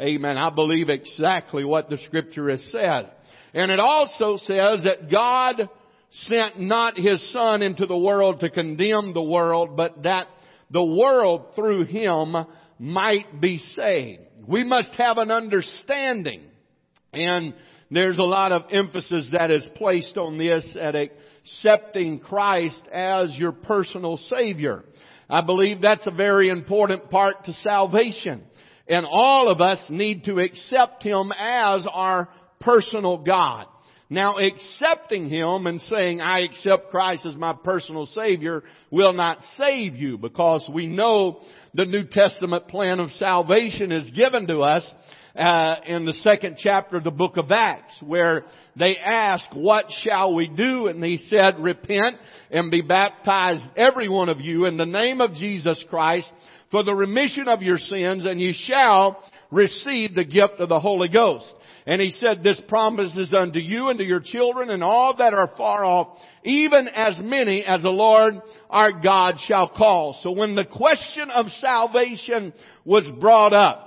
Amen. 0.00 0.36
I 0.36 0.50
believe 0.50 0.88
exactly 0.88 1.64
what 1.64 1.88
the 1.88 1.98
scripture 2.06 2.50
has 2.50 2.66
said. 2.72 3.12
And 3.54 3.70
it 3.70 3.78
also 3.78 4.36
says 4.36 4.82
that 4.82 5.10
God 5.10 5.68
sent 6.10 6.60
not 6.60 6.98
his 6.98 7.32
son 7.32 7.62
into 7.62 7.86
the 7.86 7.96
world 7.96 8.40
to 8.40 8.50
condemn 8.50 9.14
the 9.14 9.22
world, 9.22 9.76
but 9.76 10.02
that 10.02 10.26
the 10.70 10.84
world 10.84 11.54
through 11.54 11.84
him 11.84 12.34
might 12.80 13.40
be 13.40 13.58
saved. 13.76 14.22
We 14.48 14.64
must 14.64 14.90
have 14.98 15.18
an 15.18 15.30
understanding. 15.30 16.42
And 17.12 17.54
there's 17.92 18.18
a 18.18 18.24
lot 18.24 18.50
of 18.50 18.62
emphasis 18.72 19.28
that 19.30 19.52
is 19.52 19.66
placed 19.76 20.16
on 20.16 20.36
this 20.36 20.66
at 20.80 20.96
accepting 21.44 22.20
Christ 22.20 22.82
as 22.92 23.34
your 23.36 23.52
personal 23.52 24.16
Savior. 24.16 24.82
I 25.28 25.42
believe 25.42 25.80
that's 25.80 26.06
a 26.06 26.10
very 26.10 26.48
important 26.48 27.10
part 27.10 27.44
to 27.44 27.52
salvation. 27.54 28.42
And 28.88 29.06
all 29.06 29.48
of 29.48 29.60
us 29.60 29.78
need 29.88 30.24
to 30.24 30.38
accept 30.38 31.02
Him 31.02 31.32
as 31.38 31.86
our 31.90 32.28
personal 32.60 33.18
God. 33.18 33.66
Now 34.10 34.38
accepting 34.38 35.28
Him 35.28 35.66
and 35.66 35.80
saying, 35.82 36.20
I 36.20 36.40
accept 36.40 36.90
Christ 36.90 37.26
as 37.26 37.36
my 37.36 37.54
personal 37.64 38.06
Savior 38.06 38.62
will 38.90 39.12
not 39.12 39.38
save 39.56 39.96
you 39.96 40.18
because 40.18 40.68
we 40.72 40.86
know 40.86 41.40
the 41.72 41.86
New 41.86 42.04
Testament 42.04 42.68
plan 42.68 43.00
of 43.00 43.10
salvation 43.12 43.92
is 43.92 44.08
given 44.10 44.46
to 44.46 44.60
us 44.60 44.86
uh, 45.36 45.76
in 45.86 46.04
the 46.04 46.12
second 46.22 46.56
chapter 46.58 46.96
of 46.96 47.04
the 47.04 47.10
book 47.10 47.36
of 47.36 47.50
Acts 47.50 47.94
where 48.00 48.44
they 48.76 48.96
ask, 48.96 49.44
what 49.52 49.86
shall 50.02 50.34
we 50.34 50.48
do? 50.48 50.86
And 50.86 51.02
he 51.02 51.18
said, 51.28 51.58
repent 51.58 52.16
and 52.50 52.70
be 52.70 52.82
baptized 52.82 53.64
every 53.76 54.08
one 54.08 54.28
of 54.28 54.40
you 54.40 54.66
in 54.66 54.76
the 54.76 54.86
name 54.86 55.20
of 55.20 55.34
Jesus 55.34 55.82
Christ 55.90 56.30
for 56.70 56.82
the 56.84 56.94
remission 56.94 57.48
of 57.48 57.62
your 57.62 57.78
sins 57.78 58.24
and 58.26 58.40
ye 58.40 58.52
shall 58.52 59.22
receive 59.50 60.14
the 60.14 60.24
gift 60.24 60.60
of 60.60 60.68
the 60.68 60.80
Holy 60.80 61.08
Ghost. 61.08 61.52
And 61.86 62.00
he 62.00 62.10
said, 62.10 62.42
this 62.42 62.60
promise 62.66 63.14
is 63.16 63.34
unto 63.34 63.58
you 63.58 63.88
and 63.88 63.98
to 63.98 64.04
your 64.04 64.20
children 64.20 64.70
and 64.70 64.82
all 64.82 65.16
that 65.16 65.34
are 65.34 65.50
far 65.56 65.84
off, 65.84 66.18
even 66.42 66.88
as 66.88 67.18
many 67.22 67.62
as 67.64 67.82
the 67.82 67.90
Lord 67.90 68.40
our 68.70 68.92
God 68.92 69.34
shall 69.46 69.68
call. 69.68 70.18
So 70.22 70.30
when 70.30 70.54
the 70.54 70.64
question 70.64 71.30
of 71.30 71.46
salvation 71.60 72.54
was 72.84 73.06
brought 73.20 73.52
up, 73.52 73.83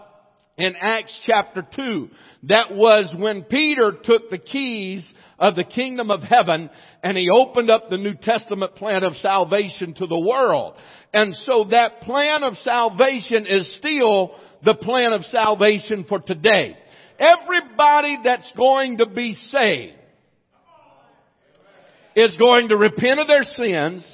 in 0.57 0.75
Acts 0.75 1.17
chapter 1.25 1.65
2. 1.75 2.09
That 2.43 2.73
was 2.73 3.13
when 3.15 3.43
Peter 3.43 3.93
took 4.03 4.29
the 4.29 4.37
keys 4.37 5.03
of 5.39 5.55
the 5.55 5.63
kingdom 5.63 6.09
of 6.09 6.23
heaven 6.23 6.69
and 7.03 7.15
he 7.17 7.29
opened 7.29 7.69
up 7.69 7.89
the 7.89 7.97
New 7.97 8.15
Testament 8.15 8.75
plan 8.75 9.03
of 9.03 9.15
salvation 9.17 9.93
to 9.95 10.07
the 10.07 10.19
world. 10.19 10.73
And 11.13 11.35
so 11.35 11.65
that 11.71 12.01
plan 12.01 12.43
of 12.43 12.55
salvation 12.57 13.45
is 13.47 13.77
still 13.77 14.35
the 14.63 14.75
plan 14.75 15.13
of 15.13 15.23
salvation 15.25 16.05
for 16.09 16.19
today. 16.19 16.77
Everybody 17.19 18.17
that's 18.23 18.51
going 18.55 18.97
to 18.97 19.07
be 19.07 19.35
saved 19.51 19.93
is 22.15 22.35
going 22.37 22.69
to 22.69 22.77
repent 22.77 23.19
of 23.19 23.27
their 23.27 23.43
sins. 23.43 24.05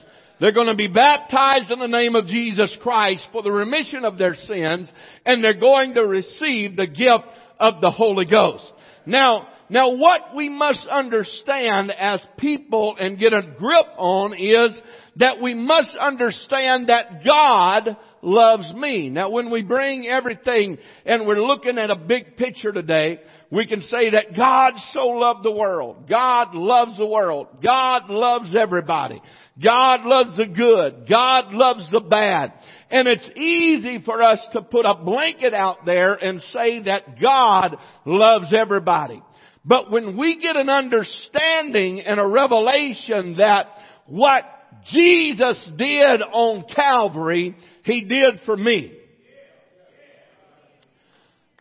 They're 0.44 0.52
going 0.52 0.68
to 0.68 0.76
be 0.76 0.90
baptized 0.90 1.72
in 1.72 1.80
the 1.80 1.88
name 1.88 2.18
of 2.18 2.28
Jesus 2.28 2.76
Christ 2.82 3.26
for 3.32 3.44
the 3.44 3.50
remission 3.50 4.04
of 4.04 4.18
their 4.18 4.36
sins 4.36 4.92
and 5.26 5.42
they're 5.42 5.54
going 5.54 5.94
to 5.94 6.06
receive 6.06 6.76
the 6.76 6.86
gift 6.86 7.24
of 7.62 7.80
the 7.80 7.90
Holy 7.90 8.26
Ghost. 8.26 8.70
Now, 9.06 9.48
now 9.70 9.96
what 9.96 10.36
we 10.36 10.50
must 10.50 10.86
understand 10.88 11.92
as 11.98 12.22
people 12.38 12.98
and 13.00 13.18
get 13.18 13.32
a 13.32 13.56
grip 13.58 13.86
on 13.98 14.34
is 14.34 14.78
that 15.16 15.42
we 15.42 15.54
must 15.54 15.96
understand 15.96 16.90
that 16.90 17.24
God 17.24 17.96
loves 18.22 18.70
me. 18.74 19.10
Now 19.10 19.30
when 19.30 19.50
we 19.50 19.64
bring 19.64 20.08
everything 20.08 20.78
and 21.06 21.26
we're 21.26 21.42
looking 21.42 21.78
at 21.78 21.90
a 21.90 21.96
big 21.96 22.36
picture 22.36 22.74
today, 22.74 23.22
we 23.54 23.68
can 23.68 23.82
say 23.82 24.10
that 24.10 24.36
God 24.36 24.74
so 24.94 25.10
loved 25.10 25.46
the 25.46 25.52
world. 25.52 26.10
God 26.10 26.56
loves 26.56 26.98
the 26.98 27.06
world. 27.06 27.48
God 27.64 28.10
loves 28.10 28.56
everybody. 28.60 29.22
God 29.64 30.02
loves 30.06 30.38
the 30.38 30.48
good. 30.48 31.08
God 31.08 31.54
loves 31.54 31.92
the 31.92 32.00
bad. 32.00 32.54
And 32.90 33.08
it's 33.08 33.30
easy 33.36 34.02
for 34.04 34.24
us 34.24 34.44
to 34.54 34.64
put 34.64 34.88
a 34.88 34.96
blanket 34.96 35.54
out 35.54 35.86
there 35.86 36.16
and 36.16 36.42
say 36.42 36.82
that 36.86 37.22
God 37.22 37.78
loves 38.06 38.52
everybody. 38.52 39.22
But 39.64 39.92
when 39.92 40.18
we 40.18 40.42
get 40.42 40.56
an 40.56 40.72
understanding 40.72 42.02
and 42.02 42.20
a 42.20 42.28
revelation 42.28 43.38
that 43.38 43.68
what 44.08 44.46
Jesus 44.92 45.64
did 45.78 46.24
on 46.24 46.66
Calvary, 46.76 47.56
He 47.84 48.02
did 48.06 48.42
for 48.48 48.58
me. 48.58 48.98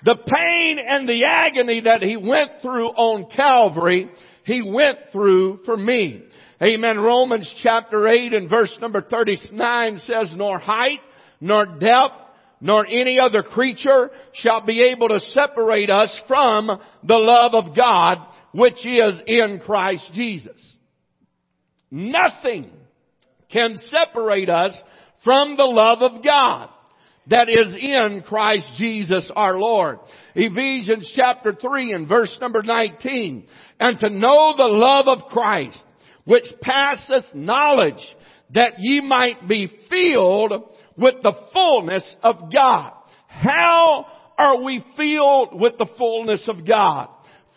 The 0.04 0.16
pain 0.16 0.78
and 0.78 1.08
the 1.08 1.24
agony 1.24 1.82
that 1.82 2.02
He 2.02 2.16
went 2.16 2.62
through 2.62 2.88
on 2.88 3.30
Calvary, 3.34 4.10
He 4.44 4.62
went 4.68 4.98
through 5.12 5.60
for 5.64 5.76
me. 5.76 6.24
Amen. 6.62 6.98
Romans 6.98 7.52
chapter 7.62 8.08
8 8.08 8.34
and 8.34 8.48
verse 8.48 8.76
number 8.80 9.00
39 9.00 9.98
says, 9.98 10.32
nor 10.36 10.58
height, 10.58 11.00
nor 11.40 11.66
depth, 11.66 12.14
nor 12.60 12.86
any 12.86 13.18
other 13.18 13.42
creature 13.42 14.10
shall 14.34 14.64
be 14.64 14.82
able 14.82 15.08
to 15.08 15.18
separate 15.18 15.90
us 15.90 16.20
from 16.28 16.68
the 17.02 17.16
love 17.16 17.54
of 17.54 17.76
God 17.76 18.18
which 18.52 18.86
is 18.86 19.20
in 19.26 19.60
Christ 19.64 20.08
Jesus. 20.14 20.60
Nothing 21.90 22.70
can 23.50 23.76
separate 23.76 24.48
us 24.48 24.72
from 25.24 25.56
the 25.56 25.64
love 25.64 26.02
of 26.02 26.22
God 26.22 26.70
that 27.28 27.48
is 27.48 27.74
in 27.74 28.22
Christ 28.26 28.66
Jesus 28.76 29.30
our 29.34 29.58
Lord. 29.58 29.98
Ephesians 30.34 31.10
chapter 31.14 31.52
3 31.52 31.92
and 31.92 32.08
verse 32.08 32.36
number 32.40 32.62
19. 32.62 33.46
And 33.78 34.00
to 34.00 34.10
know 34.10 34.54
the 34.56 34.64
love 34.64 35.06
of 35.08 35.28
Christ, 35.28 35.84
which 36.24 36.46
passeth 36.60 37.24
knowledge, 37.34 38.02
that 38.54 38.74
ye 38.78 39.00
might 39.00 39.48
be 39.48 39.70
filled 39.88 40.52
with 40.96 41.14
the 41.22 41.34
fullness 41.52 42.16
of 42.22 42.52
God. 42.52 42.92
How 43.28 44.06
are 44.36 44.62
we 44.62 44.84
filled 44.96 45.60
with 45.60 45.78
the 45.78 45.88
fullness 45.96 46.48
of 46.48 46.66
God? 46.66 47.08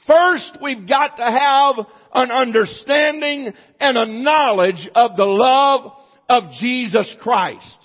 First, 0.08 0.60
we've 0.62 0.88
got 0.88 1.18
to 1.18 1.24
have 1.24 1.86
an 2.14 2.32
understanding 2.32 3.52
and 3.80 3.98
a 3.98 4.06
knowledge 4.06 4.88
of 4.94 5.18
the 5.18 5.24
love 5.24 5.92
of 6.30 6.52
Jesus 6.60 7.14
Christ. 7.22 7.85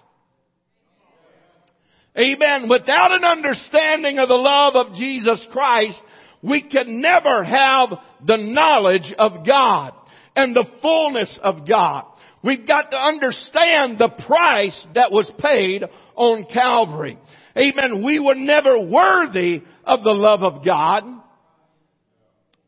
Amen. 2.19 2.69
Without 2.69 3.13
an 3.13 3.25
understanding 3.25 4.19
of 4.19 4.29
the 4.29 4.35
love 4.35 4.75
of 4.75 4.95
Jesus 4.95 5.47
Christ, 5.53 5.99
we 6.43 6.63
can 6.63 7.01
never 7.01 7.45
have 7.45 7.91
the 8.27 8.37
knowledge 8.37 9.15
of 9.19 9.47
God 9.47 9.93
and 10.35 10.55
the 10.55 10.67
fullness 10.83 11.39
of 11.43 11.69
God. 11.69 12.07
We've 12.43 12.67
got 12.67 12.91
to 12.91 12.97
understand 12.97 13.99
the 13.99 14.09
price 14.27 14.87
that 14.95 15.13
was 15.13 15.31
paid 15.39 15.85
on 16.17 16.47
Calvary. 16.53 17.19
Amen. 17.57 18.03
We 18.03 18.19
were 18.19 18.35
never 18.35 18.81
worthy 18.81 19.63
of 19.85 20.03
the 20.03 20.15
love 20.15 20.43
of 20.43 20.65
God. 20.65 21.05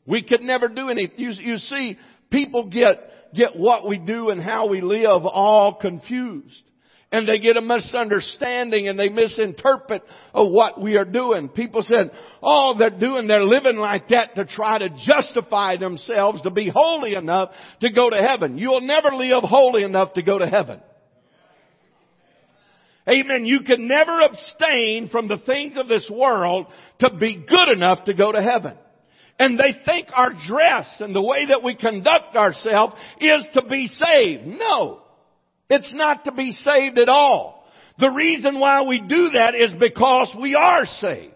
We 0.07 0.23
could 0.23 0.43
never 0.43 0.69
do 0.69 0.91
anything. 0.91 1.19
You, 1.19 1.31
you 1.31 1.57
see, 1.57 1.99
people 2.31 2.69
get, 2.69 3.35
get 3.35 3.57
what 3.57 3.89
we 3.89 3.99
do 3.99 4.31
and 4.31 4.43
how 4.43 4.69
we 4.69 4.81
live 4.81 5.25
all 5.25 5.75
confused 5.75 6.63
and 7.13 7.29
they 7.29 7.39
get 7.39 7.59
a 7.59 7.61
misunderstanding 7.61 8.89
and 8.89 8.99
they 8.99 9.11
misinterpret 9.11 10.03
of 10.33 10.51
what 10.51 10.81
we 10.81 10.97
are 10.97 11.05
doing. 11.05 11.51
People 11.51 11.83
said, 11.83 12.11
oh, 12.43 12.75
they're 12.79 12.89
doing, 12.89 13.29
they're 13.29 13.45
living 13.45 13.77
like 13.77 14.09
that 14.09 14.35
to 14.37 14.47
try 14.47 14.79
to 14.79 14.89
justify 14.89 15.77
themselves 15.77 16.41
to 16.43 16.51
be 16.51 16.73
holy 16.75 17.15
enough 17.15 17.51
to 17.83 17.93
go 17.93 18.09
to 18.09 18.17
heaven. 18.17 18.57
You'll 18.57 18.81
never 18.81 19.11
live 19.15 19.45
holy 19.45 19.85
enough 19.85 20.15
to 20.15 20.23
go 20.23 20.39
to 20.39 20.47
heaven. 20.47 20.81
Amen. 23.07 23.45
You 23.45 23.61
can 23.61 23.87
never 23.89 24.21
abstain 24.21 25.11
from 25.11 25.29
the 25.29 25.39
things 25.45 25.77
of 25.77 25.89
this 25.89 26.09
world 26.11 26.67
to 27.01 27.11
be 27.15 27.45
good 27.47 27.69
enough 27.69 28.05
to 28.07 28.15
go 28.15 28.33
to 28.33 28.41
heaven. 28.41 28.75
And 29.39 29.59
they 29.59 29.77
think 29.85 30.09
our 30.15 30.31
dress 30.31 30.97
and 31.01 31.15
the 31.15 31.23
way 31.23 31.47
that 31.47 31.63
we 31.63 31.75
conduct 31.75 32.37
ourselves 32.37 32.95
is 33.21 33.45
to 33.55 33.63
be 33.69 33.89
saved. 33.89 34.47
No. 34.47 35.02
It's 35.75 35.91
not 35.95 36.27
to 36.27 36.33
be 36.33 36.53
saved 36.53 36.99
at 36.99 37.09
all. 37.09 37.65
The 37.99 38.11
reason 38.11 38.61
why 38.61 38.83
we 38.83 39.01
do 39.01 39.31
that 39.39 39.55
is 39.55 39.73
because 39.81 40.31
we 40.39 40.55
are 40.55 40.85
saved. 40.85 41.33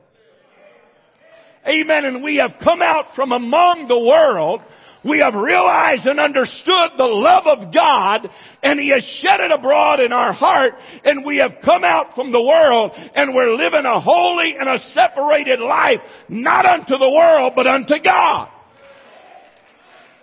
Amen. 1.66 2.04
And 2.04 2.22
we 2.22 2.36
have 2.36 2.60
come 2.62 2.82
out 2.82 3.06
from 3.16 3.32
among 3.32 3.88
the 3.88 3.98
world. 3.98 4.60
We 5.08 5.20
have 5.20 5.34
realized 5.34 6.04
and 6.04 6.20
understood 6.20 6.90
the 6.98 7.04
love 7.04 7.46
of 7.46 7.72
God 7.72 8.28
and 8.62 8.78
He 8.78 8.90
has 8.94 9.02
shed 9.22 9.40
it 9.40 9.52
abroad 9.52 10.00
in 10.00 10.12
our 10.12 10.34
heart 10.34 10.74
and 11.02 11.24
we 11.24 11.38
have 11.38 11.52
come 11.64 11.82
out 11.82 12.14
from 12.14 12.30
the 12.30 12.42
world 12.42 12.92
and 12.94 13.34
we're 13.34 13.54
living 13.54 13.86
a 13.86 14.00
holy 14.00 14.54
and 14.58 14.68
a 14.68 14.78
separated 14.92 15.60
life, 15.60 16.00
not 16.28 16.66
unto 16.66 16.98
the 16.98 17.10
world, 17.10 17.54
but 17.56 17.66
unto 17.66 17.94
God. 18.04 18.50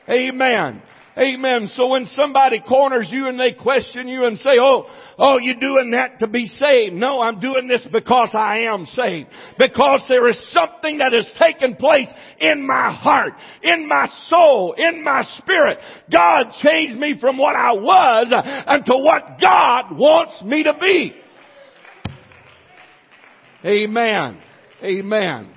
Amen. 0.07 0.83
Amen. 1.15 1.69
So 1.75 1.89
when 1.89 2.07
somebody 2.07 2.59
corners 2.67 3.07
you 3.11 3.27
and 3.27 3.39
they 3.39 3.53
question 3.53 4.07
you 4.07 4.25
and 4.25 4.39
say, 4.39 4.57
oh, 4.59 4.87
oh, 5.19 5.37
you're 5.37 5.59
doing 5.59 5.91
that 5.91 6.19
to 6.19 6.27
be 6.27 6.47
saved. 6.47 6.95
No, 6.95 7.21
I'm 7.21 7.39
doing 7.39 7.67
this 7.67 7.87
because 7.91 8.31
I 8.33 8.61
am 8.61 8.85
saved. 8.85 9.29
Because 9.59 10.03
there 10.09 10.27
is 10.27 10.51
something 10.51 10.97
that 10.97 11.13
has 11.13 11.31
taken 11.37 11.75
place 11.75 12.07
in 12.39 12.65
my 12.65 12.91
heart, 12.91 13.33
in 13.61 13.87
my 13.87 14.07
soul, 14.25 14.73
in 14.75 15.03
my 15.03 15.23
spirit. 15.37 15.77
God 16.11 16.45
changed 16.63 16.97
me 16.97 17.19
from 17.19 17.37
what 17.37 17.55
I 17.55 17.73
was 17.73 18.33
unto 18.65 18.93
what 18.93 19.39
God 19.39 19.95
wants 19.95 20.41
me 20.43 20.63
to 20.63 20.73
be. 20.79 21.13
Amen. 23.65 24.39
Amen. 24.83 25.53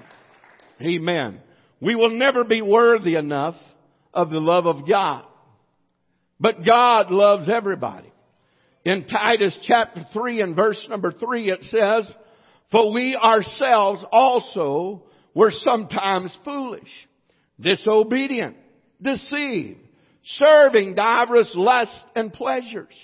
Amen. 0.83 1.41
We 1.81 1.95
will 1.95 2.11
never 2.11 2.45
be 2.45 2.61
worthy 2.61 3.15
enough 3.17 3.57
of 4.13 4.29
the 4.29 4.39
love 4.39 4.67
of 4.67 4.87
God. 4.87 5.25
But 6.39 6.65
God 6.65 7.11
loves 7.11 7.49
everybody. 7.49 8.13
In 8.85 9.07
Titus 9.07 9.59
chapter 9.67 10.07
3 10.13 10.43
and 10.43 10.57
verse 10.57 10.81
number 10.89 11.11
3 11.11 11.51
it 11.51 11.65
says, 11.65 12.09
For 12.71 12.93
we 12.93 13.17
ourselves 13.17 14.05
also 14.13 15.03
were 15.35 15.51
sometimes 15.51 16.37
foolish, 16.45 16.89
disobedient, 17.61 18.57
deceived, 19.03 19.81
serving 20.25 20.95
divers 20.95 21.51
lusts 21.55 22.05
and 22.15 22.33
pleasures, 22.33 22.95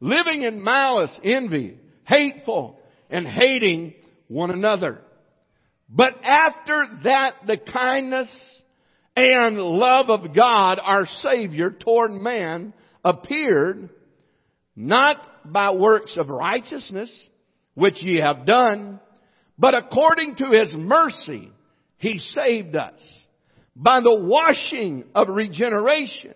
living 0.00 0.42
in 0.42 0.62
malice, 0.62 1.18
envy, 1.24 1.78
hateful, 2.04 2.78
and 3.08 3.26
hating 3.26 3.94
one 4.28 4.50
another. 4.50 5.00
But 5.88 6.14
after 6.22 6.86
that, 7.04 7.34
the 7.46 7.56
kindness 7.56 8.28
and 9.16 9.58
love 9.58 10.08
of 10.08 10.34
God, 10.34 10.78
our 10.82 11.06
Savior, 11.06 11.70
toward 11.70 12.12
man 12.12 12.72
appeared, 13.04 13.90
not 14.76 15.52
by 15.52 15.70
works 15.70 16.16
of 16.18 16.28
righteousness, 16.28 17.10
which 17.74 18.02
ye 18.02 18.20
have 18.20 18.46
done, 18.46 19.00
but 19.58 19.74
according 19.74 20.36
to 20.36 20.50
His 20.50 20.72
mercy, 20.74 21.50
He 21.98 22.18
saved 22.18 22.76
us 22.76 23.00
by 23.76 24.00
the 24.00 24.14
washing 24.14 25.04
of 25.14 25.28
regeneration 25.28 26.34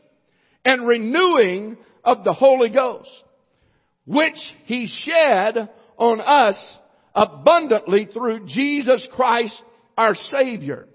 and 0.64 0.87
renewing 0.87 1.77
of 2.05 2.24
the 2.24 2.33
Holy 2.33 2.70
Ghost, 2.70 3.11
which 4.07 4.38
He 4.64 4.87
shed 4.87 5.68
on 5.96 6.20
us 6.20 6.57
abundantly 7.14 8.09
through 8.12 8.46
Jesus 8.46 9.07
Christ 9.12 9.61
our 9.96 10.14
Savior, 10.14 10.88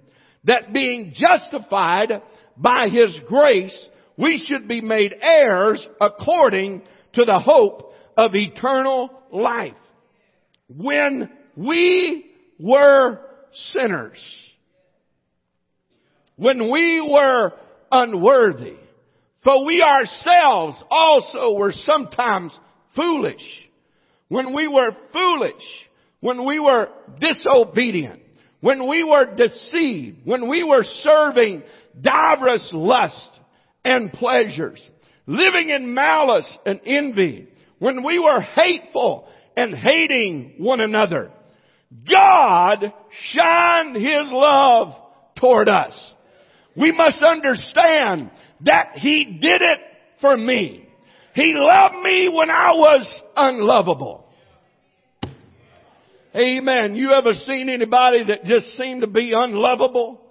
that 0.44 0.74
being 0.74 1.14
justified 1.16 2.22
by 2.58 2.90
His 2.90 3.18
grace, 3.28 3.88
we 4.20 4.46
should 4.46 4.68
be 4.68 4.82
made 4.82 5.16
heirs 5.22 5.88
according 6.02 6.82
to 7.14 7.24
the 7.24 7.40
hope 7.40 7.94
of 8.18 8.36
eternal 8.36 9.10
life. 9.32 9.74
When 10.68 11.30
we 11.56 12.26
were 12.60 13.22
sinners, 13.72 14.20
when 16.36 16.70
we 16.70 17.00
were 17.00 17.54
unworthy, 17.92 18.76
for 19.42 19.66
we 19.66 19.82
ourselves 19.82 20.84
also 20.92 21.54
were 21.54 21.72
sometimes 21.72 22.58
foolish. 22.98 23.42
When 24.28 24.54
we 24.54 24.68
were 24.68 24.92
foolish, 25.14 25.64
when 26.20 26.46
we 26.46 26.60
were 26.60 26.90
disobedient, 27.22 28.22
when 28.60 28.86
we 28.86 29.02
were 29.06 29.34
deceived, 29.34 30.18
when 30.26 30.50
we 30.50 30.64
were 30.64 30.84
serving 30.84 31.64
divers 32.02 32.70
lusts 32.74 33.39
and 33.84 34.12
pleasures, 34.12 34.82
living 35.26 35.70
in 35.70 35.94
malice 35.94 36.58
and 36.66 36.80
envy, 36.86 37.48
when 37.80 38.04
we 38.04 38.20
were 38.20 38.42
hateful 38.42 39.28
and 39.56 39.76
hating 39.76 40.56
one 40.58 40.82
another, 40.82 41.32
God 42.08 42.94
shined 43.32 43.96
His 43.96 44.32
love 44.32 44.94
toward 45.40 45.70
us. 45.70 45.94
We 46.76 46.92
must 46.92 47.22
understand 47.24 48.32
that 48.62 48.92
He 48.96 49.40
did 49.42 49.62
it 49.62 49.80
for 50.22 50.36
me. 50.36 50.88
He 51.34 51.54
loved 51.56 51.96
me 52.04 52.30
when 52.34 52.50
I 52.50 52.72
was 52.72 53.22
unlovable. 53.36 54.26
Amen. 56.36 56.96
You 56.96 57.14
ever 57.14 57.34
seen 57.34 57.70
anybody 57.70 58.26
that 58.26 58.44
just 58.44 58.78
seemed 58.78 59.02
to 59.02 59.08
be 59.08 59.34
unlovable? 59.36 60.22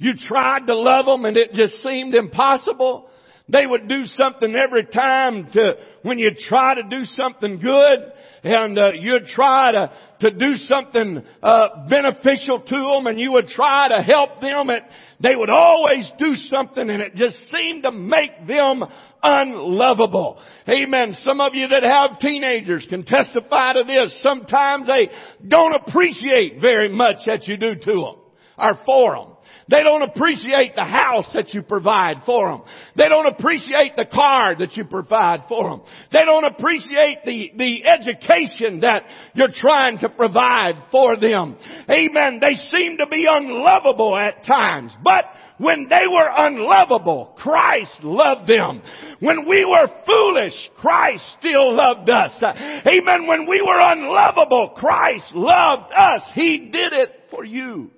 You 0.00 0.14
tried 0.16 0.66
to 0.66 0.74
love 0.74 1.04
them 1.04 1.26
and 1.26 1.36
it 1.36 1.52
just 1.52 1.82
seemed 1.82 2.14
impossible. 2.14 3.10
They 3.50 3.66
would 3.66 3.86
do 3.86 4.04
something 4.06 4.54
every 4.56 4.86
time 4.86 5.50
to, 5.52 5.74
when 6.02 6.18
you 6.18 6.30
try 6.48 6.74
to 6.76 6.82
do 6.84 7.04
something 7.04 7.60
good 7.60 8.12
and 8.42 8.78
uh, 8.78 8.92
you'd 8.94 9.26
try 9.26 9.72
to, 9.72 9.92
to 10.20 10.30
do 10.30 10.54
something 10.54 11.22
uh, 11.42 11.66
beneficial 11.90 12.60
to 12.60 12.76
them 12.76 13.08
and 13.08 13.20
you 13.20 13.32
would 13.32 13.48
try 13.48 13.88
to 13.88 14.02
help 14.02 14.40
them 14.40 14.70
and 14.70 14.82
they 15.22 15.36
would 15.36 15.50
always 15.50 16.10
do 16.18 16.34
something 16.34 16.88
and 16.88 17.02
it 17.02 17.14
just 17.14 17.36
seemed 17.50 17.82
to 17.82 17.92
make 17.92 18.46
them 18.46 18.82
unlovable. 19.22 20.40
Amen. 20.66 21.14
Some 21.24 21.42
of 21.42 21.54
you 21.54 21.68
that 21.68 21.82
have 21.82 22.20
teenagers 22.20 22.86
can 22.88 23.04
testify 23.04 23.74
to 23.74 23.84
this. 23.84 24.16
Sometimes 24.22 24.86
they 24.86 25.10
don't 25.46 25.74
appreciate 25.74 26.58
very 26.58 26.88
much 26.88 27.18
that 27.26 27.46
you 27.46 27.58
do 27.58 27.74
to 27.74 27.92
them 27.92 28.16
or 28.56 28.78
for 28.86 29.14
them. 29.14 29.29
They 29.70 29.84
don't 29.84 30.02
appreciate 30.02 30.74
the 30.74 30.84
house 30.84 31.30
that 31.34 31.54
you 31.54 31.62
provide 31.62 32.22
for 32.26 32.50
them. 32.50 32.62
They 32.96 33.08
don't 33.08 33.26
appreciate 33.26 33.94
the 33.96 34.06
car 34.06 34.56
that 34.56 34.76
you 34.76 34.84
provide 34.84 35.44
for 35.48 35.70
them. 35.70 35.82
They 36.12 36.24
don't 36.24 36.44
appreciate 36.44 37.18
the, 37.24 37.52
the 37.56 37.84
education 37.86 38.80
that 38.80 39.04
you're 39.34 39.52
trying 39.54 39.98
to 39.98 40.08
provide 40.08 40.74
for 40.90 41.16
them. 41.16 41.56
Amen. 41.88 42.40
They 42.40 42.54
seem 42.54 42.96
to 42.98 43.06
be 43.06 43.26
unlovable 43.28 44.16
at 44.16 44.44
times, 44.44 44.92
but 45.04 45.24
when 45.58 45.88
they 45.88 46.06
were 46.10 46.28
unlovable, 46.36 47.34
Christ 47.36 48.02
loved 48.02 48.48
them. 48.48 48.82
When 49.20 49.46
we 49.46 49.64
were 49.64 49.88
foolish, 50.06 50.54
Christ 50.78 51.22
still 51.38 51.74
loved 51.74 52.08
us. 52.08 52.32
Amen. 52.42 53.26
When 53.28 53.46
we 53.46 53.60
were 53.60 53.78
unlovable, 53.78 54.72
Christ 54.76 55.34
loved 55.34 55.92
us. 55.92 56.22
He 56.32 56.70
did 56.72 56.92
it 56.94 57.10
for 57.30 57.44
you. 57.44 57.90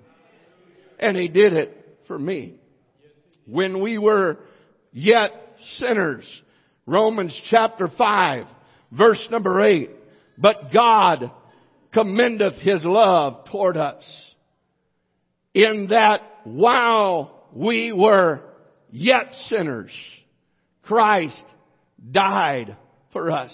And 0.99 1.17
He 1.17 1.27
did 1.27 1.53
it 1.53 1.99
for 2.07 2.17
me. 2.17 2.55
When 3.45 3.81
we 3.81 3.97
were 3.97 4.37
yet 4.91 5.31
sinners, 5.77 6.25
Romans 6.85 7.39
chapter 7.49 7.89
5, 7.97 8.45
verse 8.91 9.23
number 9.31 9.61
8, 9.61 9.89
but 10.37 10.71
God 10.73 11.31
commendeth 11.93 12.55
His 12.55 12.83
love 12.83 13.45
toward 13.51 13.77
us 13.77 14.03
in 15.53 15.87
that 15.89 16.21
while 16.43 17.47
we 17.53 17.91
were 17.91 18.41
yet 18.91 19.33
sinners, 19.47 19.91
Christ 20.83 21.43
died 22.11 22.75
for 23.11 23.31
us. 23.31 23.53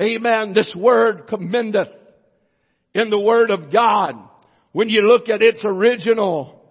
Amen. 0.00 0.54
This 0.54 0.74
word 0.76 1.26
commendeth 1.28 1.88
in 2.94 3.10
the 3.10 3.20
Word 3.20 3.50
of 3.50 3.72
God 3.72 4.14
when 4.72 4.88
you 4.88 5.02
look 5.02 5.28
at 5.28 5.42
its 5.42 5.62
original 5.64 6.62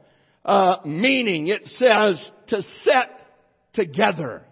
uh, 0.43 0.77
meaning, 0.85 1.47
it 1.47 1.67
says 1.67 2.31
to 2.47 2.61
set 2.83 3.09
together. 3.73 4.43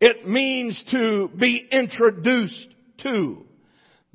It 0.00 0.28
means 0.28 0.82
to 0.90 1.30
be 1.38 1.66
introduced 1.70 2.68
to. 3.02 3.44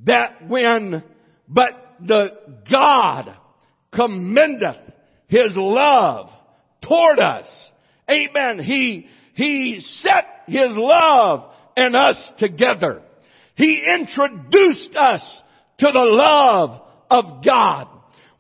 That 0.06 0.48
when, 0.48 1.04
but 1.48 1.96
the 2.00 2.30
God 2.72 3.36
commendeth 3.94 4.78
His 5.28 5.54
love 5.56 6.30
toward 6.88 7.20
us. 7.20 7.48
Amen. 8.10 8.60
He, 8.64 9.08
He 9.34 9.80
set 10.02 10.26
His 10.48 10.70
love 10.72 11.52
and 11.76 11.96
us 11.96 12.32
together. 12.38 13.02
He 13.56 13.84
introduced 14.00 14.96
us 14.96 15.42
to 15.80 15.88
the 15.92 16.00
love 16.00 16.82
of 17.10 17.44
God 17.44 17.88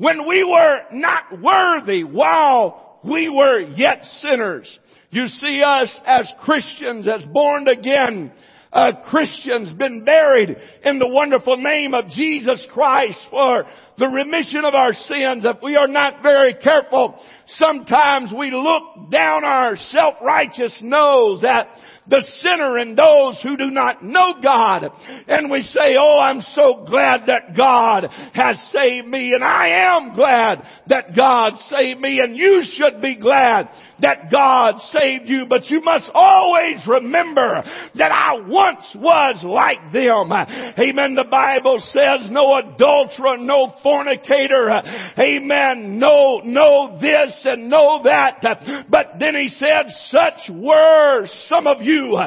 when 0.01 0.27
we 0.27 0.43
were 0.43 0.79
not 0.93 1.39
worthy 1.39 2.03
while 2.03 2.99
we 3.03 3.29
were 3.29 3.59
yet 3.59 4.03
sinners. 4.19 4.79
You 5.11 5.27
see 5.27 5.61
us 5.63 5.95
as 6.07 6.31
Christians, 6.43 7.07
as 7.07 7.23
born 7.31 7.67
again 7.67 8.31
uh, 8.73 8.93
Christians, 9.09 9.71
been 9.73 10.03
buried 10.03 10.57
in 10.83 10.97
the 10.97 11.07
wonderful 11.07 11.57
name 11.57 11.93
of 11.93 12.09
Jesus 12.09 12.65
Christ 12.73 13.19
for 13.29 13.65
the 13.99 14.07
remission 14.07 14.65
of 14.65 14.73
our 14.73 14.93
sins. 14.93 15.43
If 15.45 15.57
we 15.61 15.75
are 15.75 15.87
not 15.87 16.23
very 16.23 16.55
careful, 16.55 17.21
sometimes 17.47 18.33
we 18.35 18.49
look 18.49 19.11
down 19.11 19.45
our 19.45 19.75
self-righteous 19.75 20.79
nose 20.81 21.43
at 21.43 21.67
the 22.07 22.25
sinner 22.37 22.77
and 22.77 22.97
those 22.97 23.39
who 23.41 23.57
do 23.57 23.69
not 23.69 24.03
know 24.03 24.33
God. 24.43 24.89
And 25.27 25.51
we 25.51 25.61
say, 25.61 25.95
oh, 25.99 26.19
I'm 26.19 26.41
so 26.41 26.85
glad 26.87 27.27
that 27.27 27.55
God 27.55 28.09
has 28.33 28.57
saved 28.71 29.07
me. 29.07 29.31
And 29.33 29.43
I 29.43 29.95
am 29.95 30.15
glad 30.15 30.63
that 30.87 31.15
God 31.15 31.57
saved 31.69 31.99
me. 31.99 32.19
And 32.19 32.35
you 32.35 32.63
should 32.63 33.01
be 33.01 33.15
glad 33.15 33.69
that 34.01 34.31
God 34.31 34.79
saved 34.91 35.27
you. 35.27 35.45
But 35.49 35.69
you 35.69 35.81
must 35.81 36.09
always 36.13 36.85
remember 36.87 37.63
that 37.95 38.11
I 38.11 38.39
once 38.47 38.85
was 38.95 39.43
like 39.43 39.93
them. 39.93 40.31
Amen. 40.31 41.15
The 41.15 41.27
Bible 41.29 41.77
says 41.79 42.29
no 42.31 42.57
adulterer, 42.57 43.37
no 43.37 43.73
fornicator. 43.83 44.69
Amen. 45.19 45.99
No, 45.99 46.41
no 46.43 46.97
this 46.99 47.41
and 47.45 47.69
no 47.69 48.01
that. 48.03 48.85
But 48.89 49.13
then 49.19 49.35
he 49.35 49.49
said, 49.49 49.85
such 50.09 50.49
were 50.49 51.27
some 51.47 51.67
of 51.67 51.81
you 51.81 52.17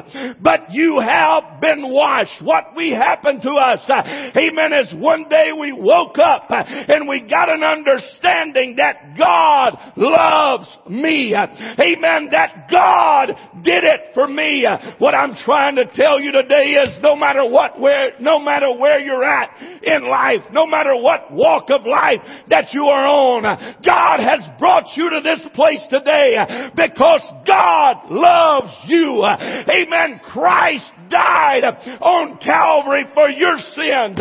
but 0.40 0.70
you 0.70 0.98
have 1.00 1.60
been 1.60 1.90
washed. 1.90 2.42
What 2.42 2.76
we 2.76 2.90
happened 2.90 3.42
to 3.42 3.50
us, 3.50 3.80
amen, 3.90 4.72
is 4.72 4.94
one 4.94 5.28
day 5.28 5.50
we 5.58 5.72
woke 5.72 6.18
up 6.18 6.46
and 6.48 7.08
we 7.08 7.20
got 7.28 7.52
an 7.52 7.62
understanding 7.62 8.76
that 8.76 9.16
God 9.18 9.92
loves 9.96 10.68
me. 10.88 11.34
Amen. 11.78 12.28
That 12.32 12.68
God 12.70 13.34
did 13.62 13.84
it 13.84 14.14
for 14.14 14.26
me. 14.26 14.66
What 14.98 15.14
I'm 15.14 15.36
trying 15.44 15.76
to 15.76 15.86
tell 15.86 16.20
you 16.20 16.32
today 16.32 16.76
is 16.76 16.98
no 17.02 17.16
matter 17.16 17.48
what, 17.48 17.80
where, 17.80 18.12
no 18.20 18.38
matter 18.38 18.76
where 18.78 19.00
you're 19.00 19.24
at 19.24 19.50
in 19.82 20.08
life, 20.08 20.42
no 20.52 20.66
matter 20.66 20.96
what 20.96 21.32
walk 21.32 21.70
of 21.70 21.82
life 21.86 22.20
that 22.48 22.72
you 22.72 22.84
are 22.84 23.06
on, 23.06 23.42
God 23.86 24.18
has 24.20 24.40
brought 24.58 24.96
you 24.96 25.10
to 25.10 25.20
this 25.20 25.40
place 25.54 25.82
today 25.90 26.70
because 26.74 27.22
God 27.46 28.10
loves 28.10 28.72
you. 28.86 29.24
Amen. 29.24 30.20
Christ 30.32 30.90
died 31.10 31.64
on 32.00 32.38
Calvary 32.38 33.04
for 33.14 33.28
your 33.28 33.56
sins. 33.58 34.18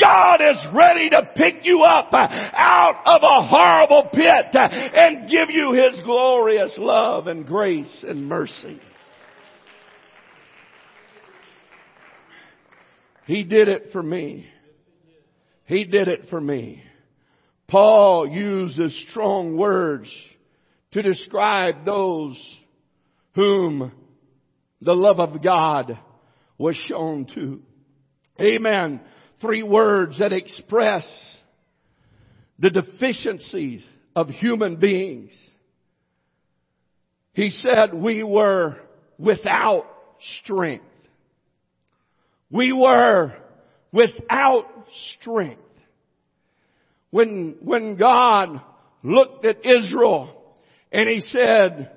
God 0.00 0.40
is 0.40 0.58
ready 0.72 1.10
to 1.10 1.30
pick 1.34 1.64
you 1.64 1.82
up 1.82 2.10
out 2.12 3.02
of 3.04 3.22
a 3.22 3.46
horrible 3.46 4.10
pit 4.12 4.46
and 4.52 5.28
give 5.28 5.50
you 5.50 5.72
His 5.72 6.00
glorious 6.04 6.72
love 6.86 7.26
and 7.26 7.44
grace 7.46 8.04
and 8.06 8.26
mercy. 8.26 8.80
He 13.26 13.42
did 13.42 13.68
it 13.68 13.88
for 13.92 14.02
me. 14.02 14.46
He 15.64 15.84
did 15.84 16.06
it 16.06 16.28
for 16.30 16.40
me. 16.40 16.82
Paul 17.66 18.28
uses 18.28 19.06
strong 19.10 19.56
words 19.56 20.08
to 20.92 21.02
describe 21.02 21.84
those 21.84 22.40
whom 23.34 23.90
the 24.80 24.94
love 24.94 25.18
of 25.18 25.42
God 25.42 25.98
was 26.56 26.76
shown 26.88 27.26
to. 27.34 27.60
Amen. 28.40 29.00
Three 29.40 29.64
words 29.64 30.20
that 30.20 30.32
express 30.32 31.04
the 32.58 32.70
deficiencies 32.70 33.84
of 34.14 34.28
human 34.28 34.76
beings. 34.76 35.32
He 37.36 37.50
said 37.50 37.92
we 37.92 38.22
were 38.22 38.76
without 39.18 39.84
strength. 40.40 40.86
We 42.50 42.72
were 42.72 43.34
without 43.92 44.64
strength. 45.20 45.60
When, 47.10 47.56
when 47.60 47.98
God 47.98 48.62
looked 49.02 49.44
at 49.44 49.66
Israel 49.66 50.34
and 50.90 51.10
he 51.10 51.20
said, 51.20 51.90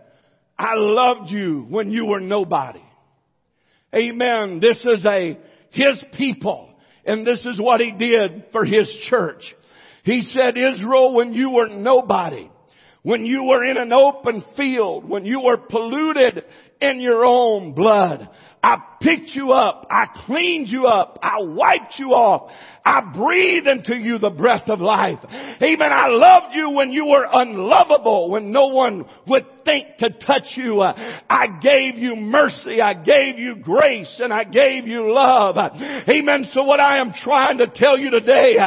I 0.57 0.73
loved 0.75 1.29
you 1.31 1.65
when 1.69 1.93
you 1.93 2.07
were 2.07 2.19
nobody. 2.19 2.83
Amen. 3.95 4.59
This 4.59 4.85
is 4.85 5.05
a, 5.05 5.39
His 5.71 6.03
people. 6.17 6.69
And 7.05 7.25
this 7.25 7.45
is 7.45 7.61
what 7.61 7.79
He 7.79 7.93
did 7.93 8.47
for 8.51 8.65
His 8.65 8.89
church. 9.09 9.41
He 10.03 10.21
said, 10.33 10.57
Israel, 10.57 11.15
when 11.15 11.31
you 11.31 11.51
were 11.51 11.69
nobody, 11.69 12.51
when 13.03 13.25
you 13.25 13.43
were 13.43 13.63
in 13.63 13.77
an 13.77 13.93
open 13.93 14.43
field, 14.57 15.07
when 15.07 15.25
you 15.25 15.41
were 15.41 15.57
polluted 15.57 16.43
in 16.81 16.99
your 16.99 17.25
own 17.25 17.73
blood, 17.73 18.29
I 18.61 18.77
picked 19.01 19.29
you 19.33 19.51
up. 19.51 19.87
I 19.89 20.05
cleaned 20.25 20.67
you 20.67 20.87
up. 20.87 21.17
I 21.23 21.37
wiped 21.41 21.95
you 21.97 22.09
off. 22.09 22.51
I 22.83 23.01
breathed 23.15 23.67
into 23.67 23.95
you 23.95 24.17
the 24.17 24.31
breath 24.31 24.67
of 24.67 24.79
life. 24.79 25.19
Amen. 25.23 25.91
I 25.91 26.07
loved 26.07 26.55
you 26.55 26.71
when 26.71 26.91
you 26.91 27.05
were 27.05 27.25
unlovable, 27.31 28.31
when 28.31 28.51
no 28.51 28.67
one 28.67 29.05
would 29.27 29.45
think 29.63 29.97
to 29.99 30.09
touch 30.09 30.53
you. 30.55 30.81
I 30.81 31.45
gave 31.61 31.97
you 31.97 32.15
mercy. 32.15 32.81
I 32.81 32.95
gave 32.95 33.37
you 33.37 33.57
grace 33.57 34.19
and 34.23 34.33
I 34.33 34.43
gave 34.43 34.87
you 34.87 35.13
love. 35.13 35.55
Amen. 35.57 36.45
So 36.51 36.63
what 36.63 36.79
I 36.79 36.99
am 36.99 37.13
trying 37.13 37.59
to 37.59 37.67
tell 37.67 37.97
you 37.97 38.09
today, 38.09 38.57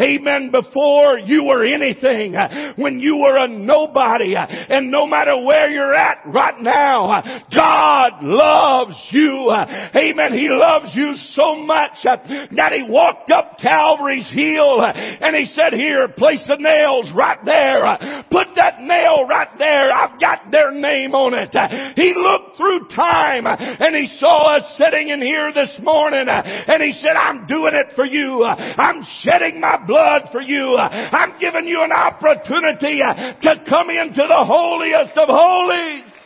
amen, 0.00 0.50
before 0.50 1.18
you 1.20 1.44
were 1.44 1.64
anything, 1.64 2.34
when 2.76 2.98
you 2.98 3.18
were 3.18 3.36
a 3.36 3.48
nobody, 3.48 4.34
and 4.36 4.90
no 4.90 5.06
matter 5.06 5.36
where 5.44 5.70
you're 5.70 5.94
at 5.94 6.22
right 6.26 6.60
now, 6.60 7.44
God 7.54 8.12
loves 8.22 8.96
you. 9.10 9.37
Uh, 9.46 9.90
amen. 9.94 10.32
He 10.32 10.48
loves 10.50 10.90
you 10.94 11.14
so 11.38 11.54
much 11.54 12.04
uh, 12.04 12.16
that 12.56 12.72
He 12.72 12.90
walked 12.90 13.30
up 13.30 13.58
Calvary's 13.58 14.28
hill 14.30 14.80
uh, 14.80 14.92
and 14.92 15.36
he 15.36 15.46
said, 15.54 15.72
here, 15.72 16.08
place 16.08 16.42
the 16.48 16.56
nails 16.58 17.12
right 17.14 17.38
there. 17.44 18.24
Put 18.30 18.54
that 18.56 18.80
nail 18.80 19.26
right 19.26 19.48
there. 19.58 19.92
I've 19.92 20.20
got 20.20 20.50
their 20.50 20.72
name 20.72 21.14
on 21.14 21.34
it. 21.34 21.54
He 21.96 22.14
looked 22.16 22.56
through 22.56 22.88
time 22.94 23.46
and 23.46 23.94
he 23.94 24.06
saw 24.18 24.56
us 24.56 24.76
sitting 24.76 25.08
in 25.08 25.22
here 25.22 25.52
this 25.52 25.78
morning 25.82 26.26
and 26.28 26.82
he 26.82 26.92
said, 26.92 27.16
I'm 27.16 27.46
doing 27.46 27.72
it 27.72 27.94
for 27.94 28.04
you. 28.04 28.44
I'm 28.44 29.04
shedding 29.22 29.60
my 29.60 29.78
blood 29.86 30.28
for 30.32 30.40
you. 30.40 30.76
I'm 30.76 31.38
giving 31.38 31.66
you 31.66 31.82
an 31.82 31.92
opportunity 31.92 32.98
to 32.98 33.64
come 33.68 33.90
into 33.90 34.24
the 34.26 34.44
holiest 34.44 35.16
of 35.16 35.28
holies. 35.28 36.17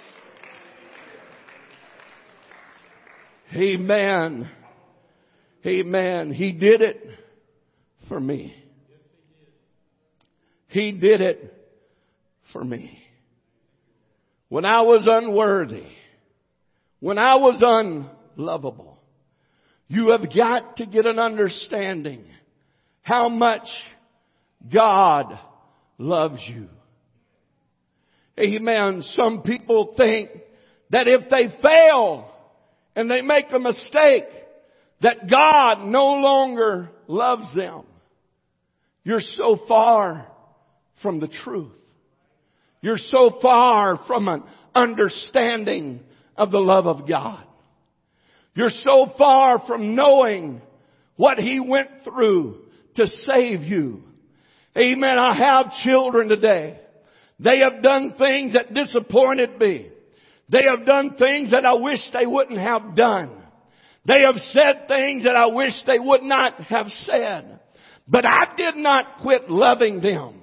Amen. 3.55 4.49
Amen. 5.67 6.33
He 6.33 6.53
did 6.53 6.81
it 6.81 7.07
for 8.09 8.19
me. 8.19 8.55
He 10.69 10.93
did 10.93 11.21
it 11.21 11.55
for 12.53 12.65
me. 12.65 12.99
When 14.49 14.65
I 14.65 14.83
was 14.83 15.07
unworthy, 15.07 15.87
when 17.01 17.19
I 17.19 17.37
was 17.37 17.62
unlovable, 17.62 18.99
you 19.88 20.11
have 20.11 20.35
got 20.35 20.77
to 20.79 20.87
get 20.87 21.05
an 21.05 21.19
understanding 21.19 22.25
how 23.03 23.29
much 23.29 23.67
God 24.73 25.38
loves 25.99 26.41
you. 26.49 26.69
Amen. 28.41 29.03
Some 29.03 29.43
people 29.43 29.95
think 29.97 30.31
that 30.91 31.07
if 31.07 31.29
they 31.29 31.49
fail 31.62 32.32
and 32.94 33.11
they 33.11 33.22
make 33.22 33.46
a 33.52 33.59
mistake, 33.59 34.24
that 35.00 35.28
God 35.28 35.87
no 35.87 36.14
longer 36.14 36.90
loves 37.09 37.55
them. 37.57 37.83
You're 39.05 39.20
so 39.20 39.59
far 39.66 40.28
from 41.02 41.18
the 41.18 41.28
truth. 41.28 41.76
You're 42.81 42.98
so 42.98 43.38
far 43.40 43.98
from 44.07 44.28
an 44.28 44.42
understanding 44.74 46.00
of 46.37 46.50
the 46.50 46.59
love 46.59 46.87
of 46.87 47.09
God. 47.09 47.44
You're 48.55 48.70
so 48.70 49.12
far 49.16 49.62
from 49.66 49.94
knowing 49.94 50.61
what 51.16 51.38
He 51.38 51.61
went 51.61 51.88
through 52.05 52.59
to 52.96 53.07
save 53.07 53.62
you. 53.62 54.02
Amen. 54.76 55.18
I 55.18 55.35
have 55.35 55.72
children 55.85 56.28
today. 56.28 56.78
They 57.38 57.59
have 57.59 57.83
done 57.83 58.14
things 58.18 58.55
that 58.55 58.74
disappointed 58.74 59.59
me. 59.59 59.91
They 60.48 60.64
have 60.64 60.87
done 60.87 61.16
things 61.16 61.50
that 61.50 61.64
I 61.64 61.74
wish 61.74 62.00
they 62.12 62.26
wouldn't 62.26 62.59
have 62.59 62.94
done. 62.94 63.31
They 64.07 64.20
have 64.20 64.40
said 64.52 64.88
things 64.88 65.24
that 65.24 65.37
I 65.37 65.46
wish 65.46 65.72
they 65.87 65.98
would 65.98 66.22
not 66.22 66.61
have 66.64 66.88
said. 67.05 67.61
But 68.09 68.26
I 68.26 68.55
did 68.57 68.76
not 68.76 69.18
quit 69.22 69.48
loving 69.48 70.00
them 70.00 70.40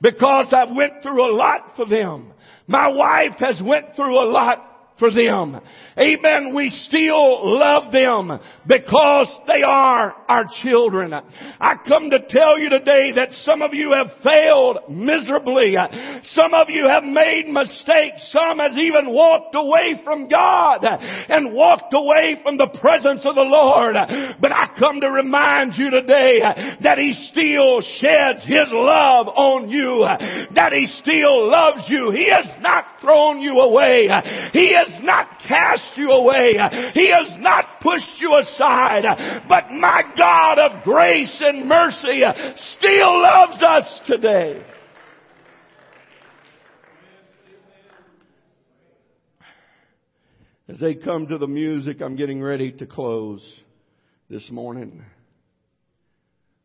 because 0.00 0.46
I 0.52 0.64
went 0.64 1.02
through 1.02 1.24
a 1.24 1.32
lot 1.34 1.76
for 1.76 1.86
them. 1.86 2.32
My 2.66 2.88
wife 2.88 3.38
has 3.40 3.60
went 3.62 3.94
through 3.94 4.18
a 4.18 4.28
lot 4.30 4.73
for 4.98 5.10
them. 5.10 5.60
Amen. 5.98 6.54
We 6.54 6.68
still 6.70 7.58
love 7.58 7.92
them 7.92 8.38
because 8.66 9.40
they 9.46 9.62
are 9.62 10.14
our 10.28 10.44
children. 10.62 11.12
I 11.12 11.76
come 11.86 12.10
to 12.10 12.20
tell 12.28 12.58
you 12.58 12.68
today 12.68 13.12
that 13.16 13.32
some 13.42 13.60
of 13.60 13.74
you 13.74 13.92
have 13.92 14.06
failed 14.22 14.78
miserably. 14.88 15.76
Some 16.24 16.54
of 16.54 16.70
you 16.70 16.86
have 16.88 17.02
made 17.02 17.46
mistakes. 17.48 18.32
Some 18.38 18.58
has 18.58 18.76
even 18.76 19.12
walked 19.12 19.54
away 19.54 20.00
from 20.04 20.28
God 20.28 20.84
and 20.84 21.52
walked 21.52 21.92
away 21.92 22.36
from 22.42 22.56
the 22.56 22.78
presence 22.80 23.26
of 23.26 23.34
the 23.34 23.42
Lord. 23.42 23.94
But 24.40 24.52
I 24.52 24.68
come 24.78 25.00
to 25.00 25.10
remind 25.10 25.74
you 25.76 25.90
today 25.90 26.38
that 26.82 26.98
He 26.98 27.14
still 27.32 27.80
sheds 27.98 28.44
His 28.44 28.68
love 28.70 29.26
on 29.28 29.68
you. 29.70 30.06
That 30.54 30.72
He 30.72 30.86
still 30.86 31.50
loves 31.50 31.82
you. 31.88 32.12
He 32.12 32.30
has 32.30 32.46
not 32.62 33.00
thrown 33.00 33.40
you 33.40 33.58
away. 33.58 34.08
He 34.52 34.74
has 34.74 34.83
has 34.86 35.04
not 35.04 35.40
cast 35.46 35.96
you 35.96 36.10
away. 36.10 36.54
He 36.94 37.10
has 37.10 37.32
not 37.38 37.80
pushed 37.80 38.18
you 38.18 38.36
aside. 38.38 39.04
But 39.48 39.70
my 39.70 40.02
God 40.18 40.58
of 40.58 40.84
grace 40.84 41.42
and 41.44 41.68
mercy 41.68 42.22
still 42.78 43.20
loves 43.20 43.62
us 43.62 44.00
today. 44.06 44.64
As 50.66 50.80
they 50.80 50.94
come 50.94 51.26
to 51.26 51.38
the 51.38 51.46
music, 51.46 52.00
I'm 52.00 52.16
getting 52.16 52.42
ready 52.42 52.72
to 52.72 52.86
close 52.86 53.44
this 54.30 54.50
morning. 54.50 55.04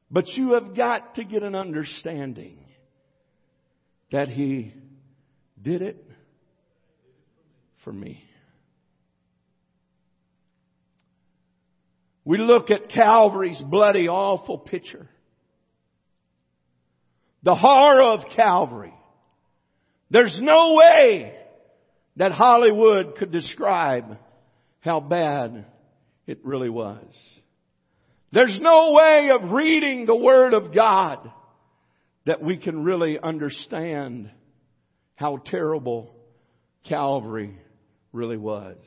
But 0.10 0.28
you 0.30 0.54
have 0.54 0.76
got 0.76 1.16
to 1.16 1.26
get 1.26 1.44
an 1.44 1.54
understanding 1.54 2.58
that 4.12 4.30
He 4.30 4.74
did 5.62 5.82
it 5.82 6.09
for 7.90 7.94
me. 7.94 8.24
we 12.24 12.38
look 12.38 12.70
at 12.70 12.90
Calvary's 12.90 13.60
bloody, 13.60 14.08
awful 14.08 14.60
picture. 14.60 15.10
The 17.42 17.56
horror 17.56 18.04
of 18.04 18.20
Calvary. 18.36 18.94
There's 20.12 20.38
no 20.40 20.76
way 20.76 21.34
that 22.18 22.32
Hollywood 22.32 23.16
could 23.16 23.32
describe 23.32 24.20
how 24.82 25.00
bad 25.00 25.66
it 26.28 26.46
really 26.46 26.70
was. 26.70 27.08
There's 28.32 28.60
no 28.62 28.94
way 28.94 29.32
of 29.32 29.50
reading 29.50 30.06
the 30.06 30.16
Word 30.16 30.54
of 30.54 30.76
God 30.76 31.32
that 32.28 32.44
we 32.44 32.58
can 32.58 32.84
really 32.84 33.18
understand 33.18 34.30
how 35.16 35.38
terrible 35.38 36.14
Calvary 36.88 37.58
really 38.12 38.38
was. 38.38 38.78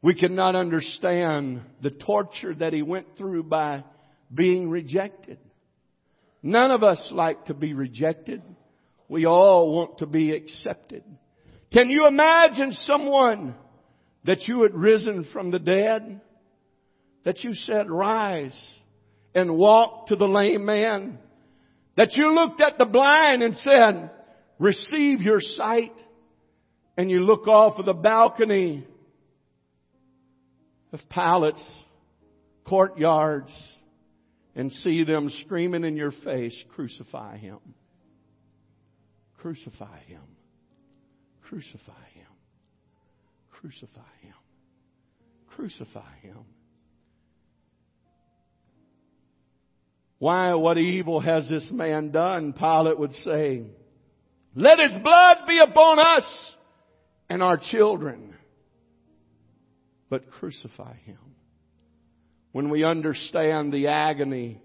We 0.00 0.14
cannot 0.14 0.54
understand 0.54 1.62
the 1.82 1.90
torture 1.90 2.54
that 2.54 2.72
he 2.72 2.82
went 2.82 3.16
through 3.16 3.44
by 3.44 3.84
being 4.32 4.70
rejected. 4.70 5.38
None 6.42 6.70
of 6.70 6.84
us 6.84 7.08
like 7.10 7.46
to 7.46 7.54
be 7.54 7.74
rejected. 7.74 8.42
We 9.08 9.26
all 9.26 9.74
want 9.74 9.98
to 9.98 10.06
be 10.06 10.32
accepted. 10.32 11.02
Can 11.72 11.90
you 11.90 12.06
imagine 12.06 12.72
someone 12.72 13.54
that 14.24 14.46
you 14.46 14.62
had 14.62 14.74
risen 14.74 15.26
from 15.32 15.50
the 15.50 15.58
dead? 15.58 16.20
That 17.24 17.42
you 17.42 17.54
said, 17.54 17.90
rise 17.90 18.56
and 19.34 19.56
walk 19.56 20.08
to 20.08 20.16
the 20.16 20.26
lame 20.26 20.64
man? 20.64 21.18
That 21.96 22.14
you 22.14 22.32
looked 22.32 22.60
at 22.60 22.78
the 22.78 22.84
blind 22.84 23.42
and 23.42 23.56
said, 23.56 24.10
receive 24.58 25.20
your 25.20 25.40
sight? 25.40 25.92
And 26.98 27.08
you 27.08 27.20
look 27.20 27.46
off 27.46 27.78
of 27.78 27.86
the 27.86 27.94
balcony 27.94 28.84
of 30.92 30.98
Pilate's 31.08 31.64
courtyards 32.66 33.52
and 34.56 34.72
see 34.72 35.04
them 35.04 35.30
screaming 35.44 35.84
in 35.84 35.96
your 35.96 36.10
face, 36.10 36.60
crucify 36.74 37.36
him. 37.36 37.60
Crucify 39.36 40.00
him. 40.08 40.22
Crucify 41.42 42.08
him. 42.14 42.26
Crucify 43.52 44.00
him. 44.22 44.34
Crucify 45.54 46.16
him. 46.22 46.38
Why, 50.18 50.54
what 50.54 50.78
evil 50.78 51.20
has 51.20 51.48
this 51.48 51.70
man 51.70 52.10
done? 52.10 52.54
Pilate 52.54 52.98
would 52.98 53.14
say, 53.14 53.62
let 54.56 54.80
his 54.80 54.98
blood 55.00 55.36
be 55.46 55.60
upon 55.60 56.00
us 56.00 56.54
and 57.28 57.42
our 57.42 57.58
children 57.58 58.34
but 60.08 60.30
crucify 60.30 60.94
him. 61.04 61.18
When 62.52 62.70
we 62.70 62.84
understand 62.84 63.72
the 63.72 63.88
agony 63.88 64.60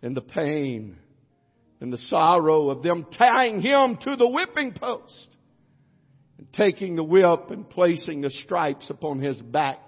and 0.00 0.16
the 0.16 0.20
pain 0.20 0.96
and 1.80 1.92
the 1.92 1.98
sorrow 1.98 2.70
of 2.70 2.82
them 2.82 3.06
tying 3.16 3.60
him 3.60 3.98
to 4.02 4.16
the 4.16 4.28
whipping 4.28 4.72
post 4.72 5.28
and 6.38 6.52
taking 6.52 6.96
the 6.96 7.04
whip 7.04 7.50
and 7.50 7.68
placing 7.68 8.20
the 8.20 8.30
stripes 8.30 8.90
upon 8.90 9.20
his 9.20 9.40
back 9.40 9.80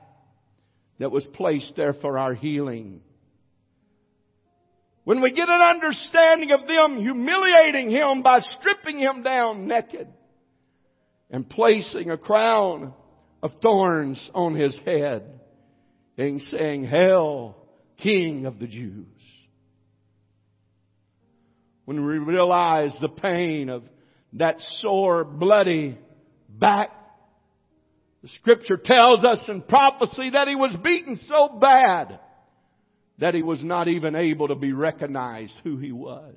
that 0.99 1.13
was 1.13 1.27
placed 1.33 1.75
there 1.77 1.95
for 1.95 2.19
our 2.19 2.35
healing. 2.35 3.01
When 5.05 5.23
we 5.23 5.33
get 5.33 5.49
an 5.49 5.61
understanding 5.61 6.51
of 6.51 6.67
them 6.67 6.99
humiliating 6.99 7.89
him 7.89 8.23
by 8.23 8.41
stripping 8.41 8.99
him 8.99 9.23
down 9.23 9.67
naked 9.67 10.09
and 11.31 11.49
placing 11.49 12.11
a 12.11 12.19
crown 12.19 12.93
of 13.43 13.53
thorns 13.63 14.31
on 14.35 14.55
his 14.55 14.79
head 14.85 15.23
and 16.19 16.41
saying, 16.43 16.85
Hail, 16.85 17.57
King 17.99 18.47
of 18.47 18.59
the 18.59 18.67
Jews. 18.67 19.07
When 21.85 22.05
we 22.05 22.19
realize 22.19 22.97
the 23.01 23.09
pain 23.09 23.69
of 23.69 23.83
that 24.35 24.57
sore, 24.79 25.25
bloody 25.25 25.99
back, 26.49 26.91
the 28.23 28.29
scripture 28.29 28.77
tells 28.77 29.25
us 29.25 29.39
in 29.49 29.63
prophecy 29.63 30.31
that 30.31 30.47
he 30.47 30.55
was 30.55 30.77
beaten 30.85 31.19
so 31.27 31.59
bad 31.61 32.21
that 33.19 33.35
he 33.35 33.43
was 33.43 33.63
not 33.65 33.89
even 33.89 34.15
able 34.15 34.49
to 34.49 34.55
be 34.55 34.73
recognized 34.73 35.55
who 35.65 35.79
he 35.79 35.93
was. 35.93 36.35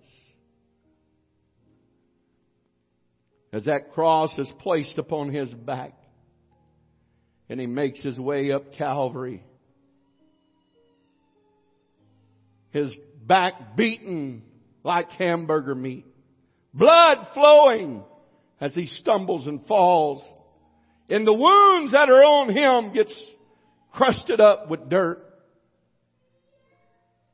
As 3.54 3.66
that 3.66 3.92
cross 3.92 4.36
is 4.40 4.52
placed 4.60 4.98
upon 4.98 5.32
his 5.32 5.54
back, 5.54 5.94
and 7.48 7.60
he 7.60 7.68
makes 7.68 8.02
his 8.02 8.18
way 8.18 8.52
up 8.52 8.74
Calvary. 8.74 9.44
His 12.72 12.92
back 13.24 13.78
beaten 13.78 14.42
like 14.84 15.12
hamburger 15.12 15.76
meat. 15.76 16.08
Blood 16.74 17.28
flowing 17.36 18.04
as 18.60 18.74
he 18.74 18.88
stumbles 18.88 19.46
and 19.46 19.64
falls. 19.68 20.24
And 21.08 21.28
the 21.28 21.34
wounds 21.34 21.92
that 21.92 22.10
are 22.10 22.24
on 22.24 22.50
him 22.50 22.92
gets 22.92 23.14
crusted 23.94 24.42
up 24.42 24.68
with 24.68 24.90
dirt. 24.90 25.24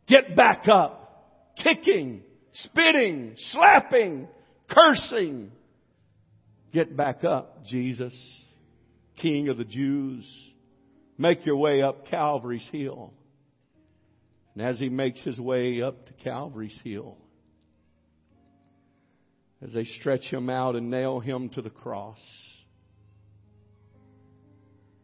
Get 0.09 0.35
back 0.35 0.67
up. 0.67 1.55
Kicking, 1.63 2.23
spitting, 2.51 3.35
slapping, 3.37 4.27
cursing. 4.69 5.51
Get 6.71 6.95
back 6.95 7.23
up, 7.23 7.65
Jesus. 7.65 8.13
King 9.21 9.49
of 9.49 9.57
the 9.57 9.65
Jews, 9.65 10.25
make 11.17 11.45
your 11.45 11.57
way 11.57 11.81
up 11.81 12.07
Calvary's 12.07 12.67
hill. 12.71 13.13
And 14.53 14.65
as 14.65 14.79
he 14.79 14.89
makes 14.89 15.21
his 15.21 15.39
way 15.39 15.81
up 15.81 16.05
to 16.07 16.13
Calvary's 16.23 16.77
hill, 16.83 17.17
as 19.61 19.73
they 19.73 19.85
stretch 19.85 20.23
him 20.25 20.49
out 20.49 20.75
and 20.75 20.89
nail 20.89 21.19
him 21.19 21.49
to 21.49 21.61
the 21.61 21.69
cross, 21.69 22.19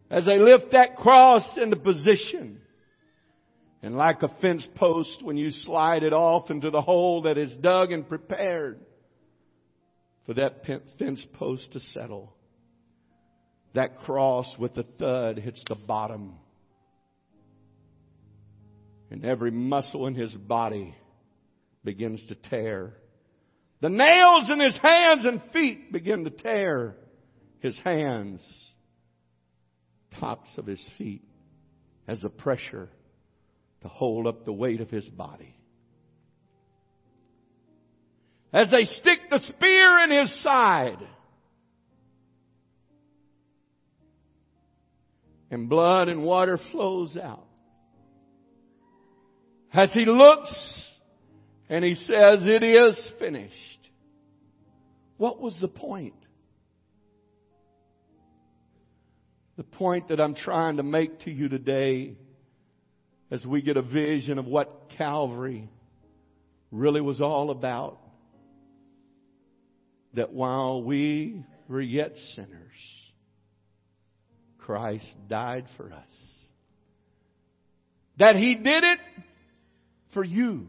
as 0.09 0.25
they 0.25 0.37
lift 0.37 0.71
that 0.71 0.95
cross 0.95 1.57
into 1.57 1.75
position, 1.75 2.61
and 3.81 3.95
like 3.95 4.21
a 4.23 4.29
fence 4.41 4.65
post, 4.75 5.21
when 5.23 5.35
you 5.35 5.51
slide 5.51 6.03
it 6.03 6.13
off 6.13 6.49
into 6.49 6.69
the 6.69 6.81
hole 6.81 7.23
that 7.23 7.37
is 7.37 7.53
dug 7.55 7.91
and 7.91 8.07
prepared 8.07 8.79
for 10.25 10.33
that 10.35 10.65
fence 10.97 11.25
post 11.33 11.71
to 11.73 11.79
settle, 11.79 12.33
that 13.73 13.97
cross 13.99 14.47
with 14.57 14.77
a 14.77 14.83
thud 14.83 15.37
hits 15.37 15.63
the 15.67 15.75
bottom. 15.75 16.35
And 19.11 19.23
every 19.23 19.51
muscle 19.51 20.07
in 20.07 20.15
his 20.15 20.33
body 20.33 20.95
begins 21.83 22.23
to 22.27 22.35
tear. 22.35 22.93
The 23.81 23.89
nails 23.89 24.49
in 24.49 24.59
his 24.59 24.75
hands 24.81 25.25
and 25.25 25.41
feet 25.53 25.91
begin 25.91 26.23
to 26.23 26.31
tear 26.31 26.95
his 27.59 27.77
hands, 27.83 28.41
tops 30.19 30.49
of 30.57 30.65
his 30.65 30.83
feet, 30.97 31.23
as 32.07 32.23
a 32.23 32.29
pressure 32.29 32.89
to 33.81 33.87
hold 33.87 34.25
up 34.25 34.45
the 34.45 34.53
weight 34.53 34.81
of 34.81 34.89
his 34.89 35.05
body. 35.05 35.55
As 38.53 38.71
they 38.71 38.85
stick 38.85 39.19
the 39.29 39.39
spear 39.39 39.99
in 40.03 40.11
his 40.11 40.43
side, 40.43 40.99
and 45.51 45.69
blood 45.69 46.09
and 46.09 46.23
water 46.23 46.59
flows 46.71 47.15
out. 47.17 47.47
As 49.73 49.91
he 49.93 50.05
looks 50.05 50.53
and 51.69 51.83
he 51.83 51.95
says, 51.95 52.39
it 52.43 52.63
is 52.63 53.11
finished. 53.19 53.53
What 55.17 55.39
was 55.39 55.57
the 55.61 55.67
point? 55.67 56.13
The 59.57 59.63
point 59.63 60.09
that 60.09 60.19
I'm 60.19 60.35
trying 60.35 60.77
to 60.77 60.83
make 60.83 61.21
to 61.21 61.31
you 61.31 61.47
today 61.47 62.15
as 63.31 63.45
we 63.45 63.61
get 63.61 63.77
a 63.77 63.81
vision 63.81 64.37
of 64.37 64.45
what 64.45 64.89
Calvary 64.97 65.69
really 66.71 67.01
was 67.01 67.21
all 67.21 67.49
about. 67.49 67.99
That 70.15 70.31
while 70.31 70.81
we 70.81 71.43
were 71.67 71.81
yet 71.81 72.13
sinners, 72.35 72.71
Christ 74.57 75.05
died 75.27 75.65
for 75.75 75.91
us. 75.91 76.07
That 78.17 78.35
He 78.35 78.55
did 78.55 78.83
it 78.83 78.99
for 80.13 80.23
you. 80.23 80.67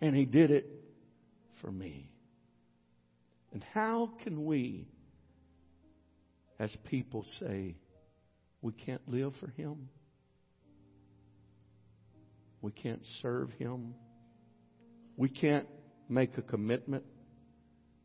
And 0.00 0.16
He 0.16 0.24
did 0.24 0.50
it 0.50 0.66
for 1.60 1.70
me. 1.70 2.10
And 3.52 3.62
how 3.74 4.10
can 4.24 4.46
we, 4.46 4.88
as 6.58 6.74
people, 6.84 7.26
say, 7.40 7.76
we 8.62 8.72
can't 8.72 9.06
live 9.06 9.34
for 9.38 9.48
Him? 9.48 9.90
We 12.62 12.72
can't 12.72 13.02
serve 13.20 13.50
Him? 13.58 13.94
We 15.16 15.28
can't 15.28 15.66
make 16.08 16.38
a 16.38 16.42
commitment 16.42 17.04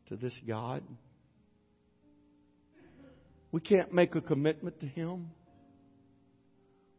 to 0.08 0.16
this 0.16 0.34
God? 0.46 0.82
We 3.52 3.60
can't 3.60 3.92
make 3.92 4.14
a 4.14 4.20
commitment 4.20 4.80
to 4.80 4.86
Him. 4.86 5.30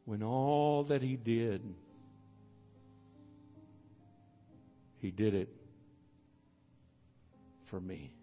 when 0.07 0.23
all 0.23 0.85
that 0.85 1.01
he 1.01 1.17
did, 1.17 1.61
he 4.99 5.11
did 5.11 5.33
it 5.33 5.49
for 7.69 7.77
me. 7.77 8.13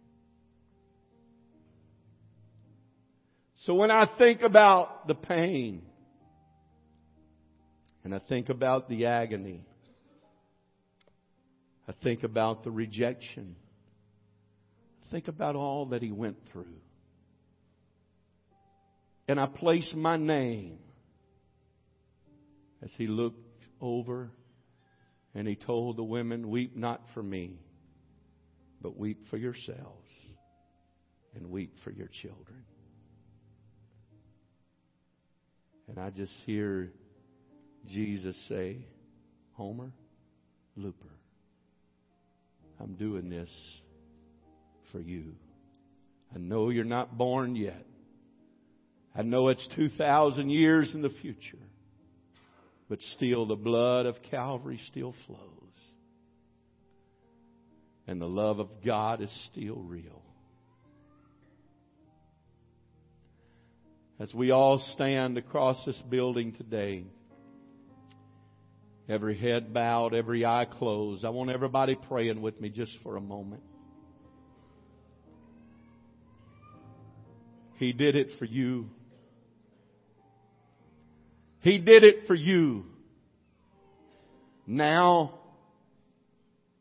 So 3.57 3.74
when 3.74 3.91
I 3.91 4.07
think 4.16 4.41
about 4.41 5.07
the 5.07 5.14
pain, 5.14 5.82
and 8.03 8.14
I 8.14 8.18
think 8.18 8.49
about 8.49 8.89
the 8.89 9.05
agony, 9.05 9.66
I 11.87 11.93
think 12.03 12.22
about 12.22 12.64
the 12.64 12.70
rejection, 12.70 13.57
think 15.14 15.28
about 15.28 15.54
all 15.54 15.86
that 15.86 16.02
he 16.02 16.10
went 16.10 16.36
through, 16.50 16.74
and 19.28 19.38
I 19.38 19.46
place 19.46 19.88
my 19.94 20.16
name 20.16 20.78
as 22.82 22.90
he 22.98 23.06
looked 23.06 23.38
over 23.80 24.32
and 25.32 25.46
he 25.46 25.54
told 25.54 25.98
the 25.98 26.02
women, 26.02 26.50
Weep 26.50 26.76
not 26.76 27.00
for 27.14 27.22
me, 27.22 27.60
but 28.82 28.98
weep 28.98 29.28
for 29.30 29.36
yourselves 29.36 30.10
and 31.36 31.48
weep 31.48 31.76
for 31.84 31.92
your 31.92 32.08
children. 32.20 32.64
And 35.86 35.96
I 35.96 36.10
just 36.10 36.32
hear 36.44 36.90
Jesus 37.88 38.34
say, 38.48 38.84
Homer, 39.52 39.92
Looper, 40.74 41.14
I'm 42.80 42.94
doing 42.94 43.28
this 43.28 43.50
for 44.95 45.01
you. 45.01 45.34
I 46.32 46.38
know 46.38 46.70
you're 46.70 46.84
not 46.84 47.18
born 47.18 47.57
yet. 47.57 47.84
I 49.14 49.22
know 49.22 49.49
it's 49.49 49.68
2,000 49.74 50.51
years 50.51 50.92
in 50.95 51.03
the 51.03 51.11
future. 51.11 51.59
But 52.88 53.01
still, 53.16 53.47
the 53.47 53.57
blood 53.57 54.07
of 54.07 54.16
Calvary 54.30 54.80
still 54.90 55.14
flows. 55.26 55.40
And 58.07 58.20
the 58.20 58.28
love 58.28 58.61
of 58.61 58.68
God 58.84 59.20
is 59.20 59.49
still 59.51 59.76
real. 59.76 60.22
As 64.20 64.32
we 64.32 64.53
all 64.53 64.78
stand 64.95 65.38
across 65.38 65.84
this 65.84 66.01
building 66.09 66.53
today, 66.53 67.05
every 69.09 69.36
head 69.36 69.74
bowed, 69.74 70.14
every 70.14 70.45
eye 70.45 70.66
closed, 70.70 71.24
I 71.24 71.30
want 71.30 71.51
everybody 71.51 71.97
praying 71.97 72.40
with 72.40 72.61
me 72.61 72.68
just 72.68 72.97
for 73.03 73.16
a 73.16 73.20
moment. 73.20 73.62
He 77.85 77.93
did 77.93 78.16
it 78.16 78.28
for 78.39 78.47
you. 78.47 78.87
He 81.61 81.76
did 81.76 82.03
it 82.03 82.26
for 82.26 82.35
you. 82.35 82.87
Now, 84.66 85.35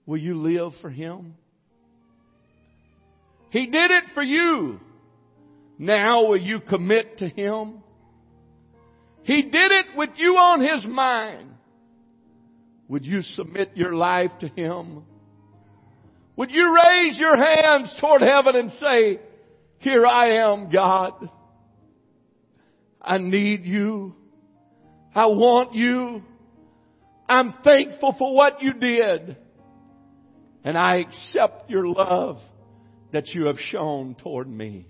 will 0.05 0.17
you 0.17 0.35
live 0.35 0.71
for 0.79 0.89
Him? 0.89 1.35
He 3.49 3.65
did 3.65 3.91
it 3.91 4.05
for 4.13 4.23
you. 4.23 4.79
Now 5.77 6.29
will 6.29 6.37
you 6.37 6.61
commit 6.61 7.17
to 7.17 7.27
Him? 7.27 7.83
He 9.23 9.41
did 9.41 9.71
it 9.73 9.97
with 9.97 10.11
you 10.15 10.37
on 10.37 10.61
His 10.61 10.87
mind. 10.87 11.49
Would 12.87 13.05
you 13.05 13.23
submit 13.23 13.71
your 13.75 13.93
life 13.93 14.31
to 14.39 14.47
Him? 14.47 15.03
Would 16.37 16.51
you 16.51 16.73
raise 16.73 17.17
your 17.17 17.35
hands 17.35 17.93
toward 17.99 18.21
heaven 18.21 18.55
and 18.55 18.71
say, 18.79 19.19
here 19.83 20.05
I 20.05 20.37
am, 20.49 20.71
God. 20.71 21.29
I 23.01 23.17
need 23.17 23.65
you. 23.65 24.15
I 25.13 25.25
want 25.25 25.75
you. 25.75 26.23
I'm 27.27 27.53
thankful 27.65 28.15
for 28.17 28.33
what 28.33 28.61
you 28.61 28.73
did. 28.73 29.35
And 30.63 30.77
I 30.77 30.99
accept 30.99 31.69
your 31.69 31.85
love 31.85 32.39
that 33.11 33.27
you 33.27 33.47
have 33.47 33.57
shown 33.59 34.15
toward 34.15 34.47
me. 34.47 34.87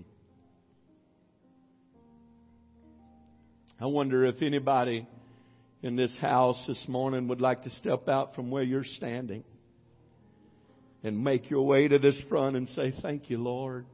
I 3.82 3.88
wonder 3.88 4.26
if 4.26 4.44
anybody 4.44 5.08
in 5.82 5.96
this 5.96 6.16
house 6.22 6.64
this 6.68 6.86
morning 6.88 7.28
would 7.30 7.42
like 7.42 7.64
to 7.64 7.72
step 7.72 8.08
out 8.08 8.36
from 8.36 8.52
where 8.52 8.64
you're 8.64 8.86
standing 8.86 9.44
and 11.04 11.24
make 11.24 11.50
your 11.50 11.66
way 11.66 11.88
to 11.88 11.98
this 11.98 12.16
front 12.30 12.56
and 12.56 12.70
say, 12.70 12.94
Thank 13.02 13.32
you, 13.32 13.40
Lord. 13.40 13.88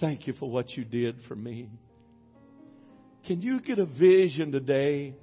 Thank 0.00 0.26
you 0.26 0.32
for 0.34 0.50
what 0.50 0.70
you 0.76 0.84
did 0.84 1.16
for 1.28 1.36
me. 1.36 1.70
Can 3.26 3.40
you 3.40 3.60
get 3.60 3.78
a 3.78 3.86
vision 3.86 4.50
today 4.50 5.14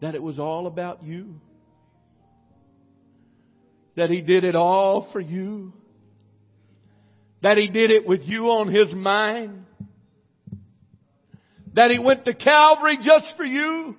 that 0.00 0.14
it 0.14 0.22
was 0.22 0.38
all 0.38 0.66
about 0.66 1.04
you? 1.04 1.40
That 3.96 4.10
He 4.10 4.22
did 4.22 4.44
it 4.44 4.56
all 4.56 5.08
for 5.12 5.20
you? 5.20 5.72
That 7.42 7.56
He 7.58 7.68
did 7.68 7.90
it 7.90 8.06
with 8.06 8.22
you 8.24 8.46
on 8.46 8.72
His 8.72 8.94
mind? 8.94 9.64
That 11.74 11.90
He 11.90 11.98
went 11.98 12.24
to 12.24 12.34
Calvary 12.34 12.98
just 13.02 13.34
for 13.36 13.44
you? 13.44 13.96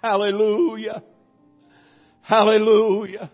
Hallelujah. 0.00 1.02
Hallelujah. 2.22 3.30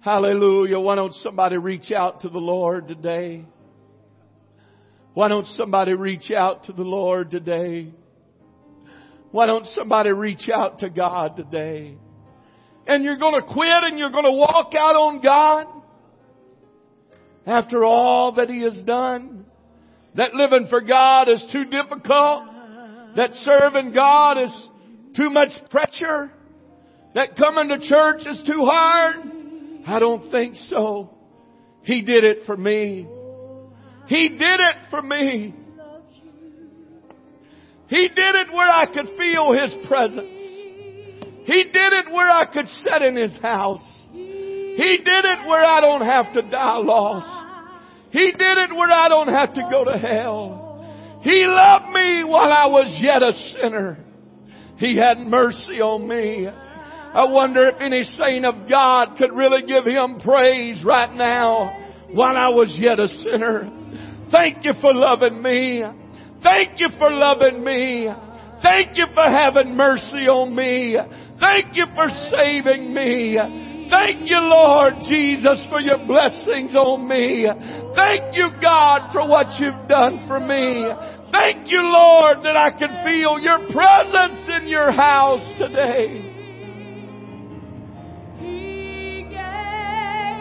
Hallelujah. 0.00 0.80
Why 0.80 0.94
don't 0.94 1.12
somebody 1.16 1.58
reach 1.58 1.92
out 1.92 2.22
to 2.22 2.30
the 2.30 2.38
Lord 2.38 2.88
today? 2.88 3.44
Why 5.12 5.28
don't 5.28 5.46
somebody 5.46 5.92
reach 5.92 6.30
out 6.30 6.64
to 6.64 6.72
the 6.72 6.82
Lord 6.82 7.30
today? 7.30 7.92
Why 9.30 9.44
don't 9.44 9.66
somebody 9.66 10.10
reach 10.10 10.48
out 10.48 10.78
to 10.78 10.88
God 10.88 11.36
today? 11.36 11.98
And 12.86 13.04
you're 13.04 13.18
gonna 13.18 13.42
quit 13.42 13.68
and 13.68 13.98
you're 13.98 14.10
gonna 14.10 14.32
walk 14.32 14.72
out 14.74 14.96
on 14.96 15.20
God 15.20 15.66
after 17.46 17.84
all 17.84 18.32
that 18.32 18.48
He 18.48 18.62
has 18.62 18.82
done. 18.84 19.44
That 20.14 20.32
living 20.32 20.68
for 20.70 20.80
God 20.80 21.28
is 21.28 21.44
too 21.52 21.66
difficult. 21.66 22.44
That 23.16 23.34
serving 23.42 23.92
God 23.92 24.38
is 24.40 24.68
too 25.14 25.28
much 25.28 25.50
pressure. 25.68 26.30
That 27.14 27.36
coming 27.36 27.68
to 27.68 27.86
church 27.86 28.22
is 28.24 28.42
too 28.46 28.64
hard. 28.64 29.39
I 29.86 29.98
don't 29.98 30.30
think 30.30 30.56
so. 30.56 31.14
He 31.82 32.02
did 32.02 32.24
it 32.24 32.38
for 32.46 32.56
me. 32.56 33.08
He 34.06 34.28
did 34.28 34.60
it 34.60 34.76
for 34.90 35.02
me. 35.02 35.54
He 37.88 38.08
did 38.08 38.34
it 38.36 38.52
where 38.52 38.68
I 38.68 38.86
could 38.86 39.08
feel 39.16 39.52
His 39.52 39.74
presence. 39.88 40.38
He 41.44 41.64
did 41.64 41.92
it 41.92 42.12
where 42.12 42.28
I 42.28 42.46
could 42.52 42.68
sit 42.68 43.02
in 43.02 43.16
His 43.16 43.36
house. 43.40 44.06
He 44.12 44.98
did 45.04 45.24
it 45.24 45.48
where 45.48 45.64
I 45.64 45.80
don't 45.80 46.04
have 46.04 46.32
to 46.34 46.42
die 46.42 46.76
lost. 46.76 47.50
He 48.10 48.32
did 48.32 48.58
it 48.58 48.74
where 48.74 48.90
I 48.90 49.08
don't 49.08 49.28
have 49.28 49.54
to 49.54 49.68
go 49.70 49.84
to 49.84 49.98
hell. 49.98 51.20
He 51.22 51.44
loved 51.46 51.86
me 51.86 52.24
while 52.24 52.52
I 52.52 52.66
was 52.66 52.96
yet 53.00 53.22
a 53.22 53.32
sinner. 53.32 53.98
He 54.78 54.96
had 54.96 55.18
mercy 55.18 55.80
on 55.80 56.08
me. 56.08 56.48
I 57.12 57.24
wonder 57.24 57.68
if 57.68 57.80
any 57.80 58.04
saint 58.04 58.44
of 58.44 58.68
God 58.70 59.16
could 59.18 59.32
really 59.32 59.62
give 59.66 59.84
Him 59.84 60.20
praise 60.20 60.84
right 60.84 61.12
now 61.12 62.06
while 62.12 62.36
I 62.36 62.48
was 62.48 62.76
yet 62.78 63.00
a 63.00 63.08
sinner. 63.08 63.68
Thank 64.30 64.64
you 64.64 64.72
for 64.80 64.94
loving 64.94 65.42
me. 65.42 65.82
Thank 66.42 66.78
you 66.78 66.88
for 66.98 67.10
loving 67.10 67.64
me. 67.64 68.08
Thank 68.62 68.96
you 68.96 69.06
for 69.12 69.24
having 69.24 69.76
mercy 69.76 70.28
on 70.28 70.54
me. 70.54 70.96
Thank 71.40 71.74
you 71.74 71.86
for 71.94 72.08
saving 72.30 72.94
me. 72.94 73.36
Thank 73.90 74.30
you, 74.30 74.38
Lord 74.38 74.94
Jesus, 75.08 75.66
for 75.68 75.80
your 75.80 75.98
blessings 76.06 76.76
on 76.76 77.08
me. 77.08 77.48
Thank 77.96 78.36
you, 78.36 78.50
God, 78.62 79.12
for 79.12 79.26
what 79.26 79.48
you've 79.58 79.88
done 79.88 80.28
for 80.28 80.38
me. 80.38 80.86
Thank 81.32 81.70
you, 81.70 81.82
Lord, 81.82 82.38
that 82.44 82.56
I 82.56 82.70
can 82.70 83.04
feel 83.04 83.40
your 83.40 83.58
presence 83.72 84.48
in 84.62 84.68
your 84.68 84.92
house 84.92 85.58
today. 85.58 86.39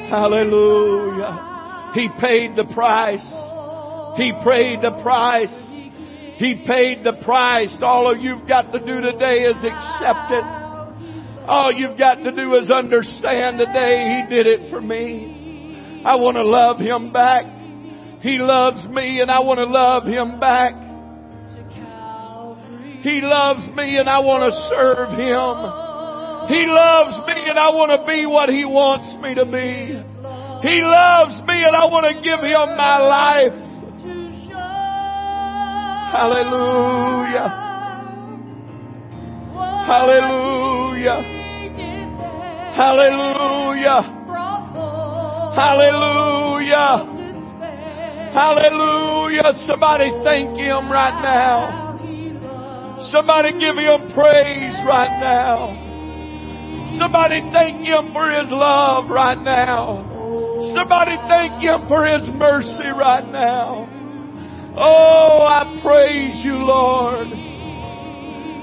Hallelujah. 0.10 1.92
He 1.94 2.10
paid 2.20 2.56
the 2.56 2.66
price. 2.74 3.26
He 4.18 4.34
paid 4.44 4.82
the 4.82 5.00
price. 5.04 5.54
He 6.38 6.64
paid 6.66 7.04
the 7.04 7.14
price. 7.24 7.78
All 7.82 8.16
you've 8.18 8.48
got 8.48 8.72
to 8.72 8.80
do 8.80 9.02
today 9.02 9.44
is 9.44 9.58
accept 9.58 10.32
it. 10.32 10.44
All 11.48 11.72
you've 11.74 11.98
got 11.98 12.16
to 12.16 12.32
do 12.32 12.56
is 12.56 12.70
understand 12.70 13.60
today 13.60 14.24
He 14.28 14.36
did 14.36 14.48
it 14.48 14.70
for 14.70 14.82
me. 14.82 16.04
I 16.06 16.16
want 16.16 16.38
to 16.38 16.44
love 16.44 16.80
Him 16.80 17.12
back. 17.12 17.46
He 18.22 18.38
loves 18.40 18.86
me 18.88 19.22
and 19.22 19.30
I 19.30 19.40
want 19.42 19.60
to 19.60 19.66
love 19.66 20.06
Him 20.06 20.40
back. 20.40 20.74
He 23.02 23.22
loves 23.22 23.66
me 23.76 23.98
and 23.98 24.10
I 24.10 24.20
want 24.20 24.44
to 24.44 24.52
serve 24.70 25.10
Him. 25.18 25.89
He 26.50 26.66
loves 26.66 27.22
me 27.30 27.38
and 27.46 27.60
I 27.60 27.70
want 27.70 27.94
to 27.94 28.02
be 28.10 28.26
what 28.26 28.50
He 28.50 28.66
wants 28.66 29.14
me 29.22 29.38
to 29.38 29.46
be. 29.46 30.02
He 30.66 30.82
loves 30.82 31.38
me 31.46 31.62
and 31.62 31.78
I 31.78 31.86
want 31.86 32.10
to 32.10 32.18
give 32.26 32.42
Him 32.42 32.74
my 32.74 32.98
life. 32.98 33.54
Hallelujah. 36.10 37.54
Hallelujah. 39.86 41.22
Hallelujah. 42.74 44.02
Hallelujah. 45.54 46.98
Hallelujah. 48.34 49.54
Somebody 49.70 50.10
thank 50.24 50.58
Him 50.58 50.92
right 50.92 51.22
now. 51.22 51.94
Somebody 53.12 53.52
give 53.54 53.78
Him 53.78 54.12
praise 54.18 54.74
right 54.90 55.14
now. 55.22 55.89
Somebody 57.00 57.40
thank 57.54 57.86
Him 57.86 58.12
for 58.12 58.30
His 58.30 58.52
love 58.52 59.10
right 59.10 59.40
now. 59.42 60.04
Somebody 60.76 61.16
thank 61.30 61.64
Him 61.64 61.88
for 61.88 62.06
His 62.06 62.28
mercy 62.36 62.92
right 62.92 63.26
now. 63.32 63.88
Oh, 64.76 65.48
I 65.48 65.80
praise 65.82 66.44
you, 66.44 66.56
Lord. 66.56 67.28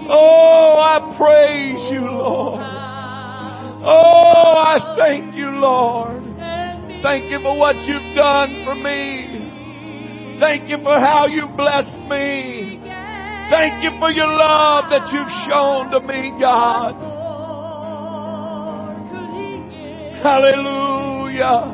Oh, 0.09 0.77
I 0.79 1.17
praise 1.17 1.91
you, 1.91 2.01
Lord. 2.01 2.61
Oh, 3.89 4.55
I 4.59 4.95
thank 4.99 5.35
you, 5.35 5.51
Lord. 5.53 6.23
Thank 7.03 7.31
you 7.31 7.41
for 7.41 7.57
what 7.59 7.77
you've 7.87 8.15
done 8.15 8.65
for 8.67 8.75
me. 8.75 10.39
Thank 10.41 10.69
you 10.69 10.77
for 10.85 10.99
how 11.01 11.27
you've 11.27 11.57
blessed 11.57 12.03
me. 12.11 12.81
Thank 13.49 13.83
you 13.83 13.91
for 13.99 14.11
your 14.11 14.29
love 14.29 14.91
that 14.91 15.09
you've 15.11 15.33
shown 15.49 15.91
to 15.91 16.01
me, 16.07 16.33
God. 16.39 17.16
Hallelujah. 20.27 21.71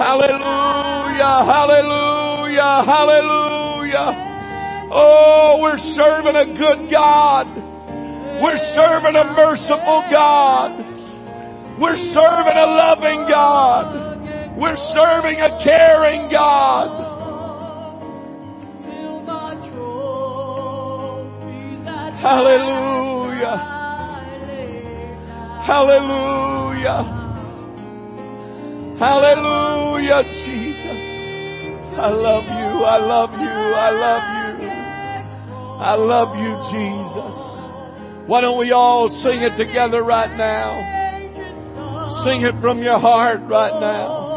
Hallelujah. 0.00 1.44
Hallelujah. 1.44 2.72
Hallelujah. 2.88 4.88
Oh, 4.90 5.60
we're 5.60 5.76
serving 5.76 6.36
a 6.36 6.46
good 6.56 6.90
God. 6.90 7.44
We're 8.40 8.56
serving 8.72 9.14
a 9.14 9.24
merciful 9.36 10.08
God. 10.10 10.72
We're 11.78 12.00
serving 12.16 12.56
a 12.56 12.64
loving 12.64 13.28
God. 13.28 14.56
We're 14.56 14.80
serving 14.96 15.36
a 15.36 15.60
caring 15.62 16.32
God. 16.32 17.08
Hallelujah. 22.22 23.56
Hallelujah. 25.66 27.19
Hallelujah, 29.00 30.22
Jesus. 30.44 31.02
I 31.96 32.10
love 32.10 32.44
you. 32.44 32.84
I 32.84 32.98
love 32.98 33.32
you. 33.32 33.48
I 33.48 33.90
love 33.96 34.24
you. 34.60 34.68
I 35.80 35.94
love 35.96 36.36
you, 36.36 36.52
Jesus. 36.68 38.28
Why 38.28 38.42
don't 38.42 38.58
we 38.58 38.72
all 38.72 39.08
sing 39.08 39.40
it 39.40 39.56
together 39.56 40.04
right 40.04 40.36
now? 40.36 40.76
Sing 42.24 42.42
it 42.42 42.60
from 42.60 42.82
your 42.82 42.98
heart 42.98 43.40
right 43.48 43.80
now. 43.80 44.28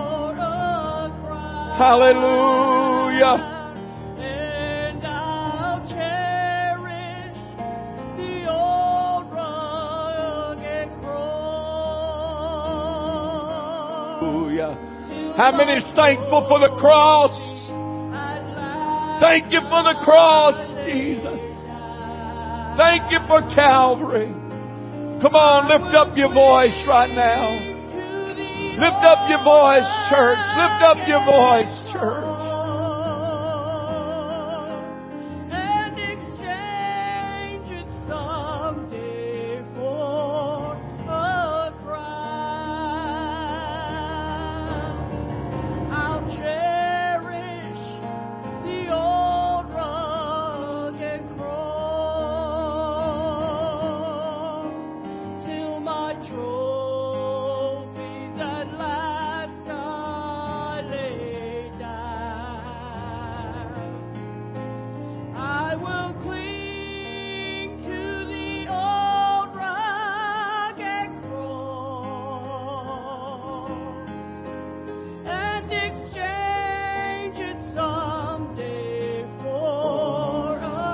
Hallelujah. 1.77 3.52
How 15.35 15.51
many 15.51 15.81
is 15.81 15.95
thankful 15.95 16.45
for 16.47 16.59
the 16.59 16.69
cross? 16.77 17.33
Thank 19.19 19.51
you 19.51 19.61
for 19.65 19.81
the 19.81 19.97
cross, 20.05 20.53
Jesus. 20.85 21.41
Thank 22.77 23.09
you 23.09 23.17
for 23.25 23.41
Calvary. 23.55 24.29
Come 25.21 25.33
on, 25.33 25.69
lift 25.69 25.95
up 25.95 26.17
your 26.17 26.33
voice 26.33 26.77
right 26.85 27.09
now. 27.09 27.49
Lift 28.77 29.01
up 29.05 29.29
your 29.29 29.41
voice, 29.41 29.89
church. 30.13 30.43
Lift 30.57 30.81
up 30.85 31.01
your 31.07 31.25
voice, 31.25 31.73
church. 31.93 32.32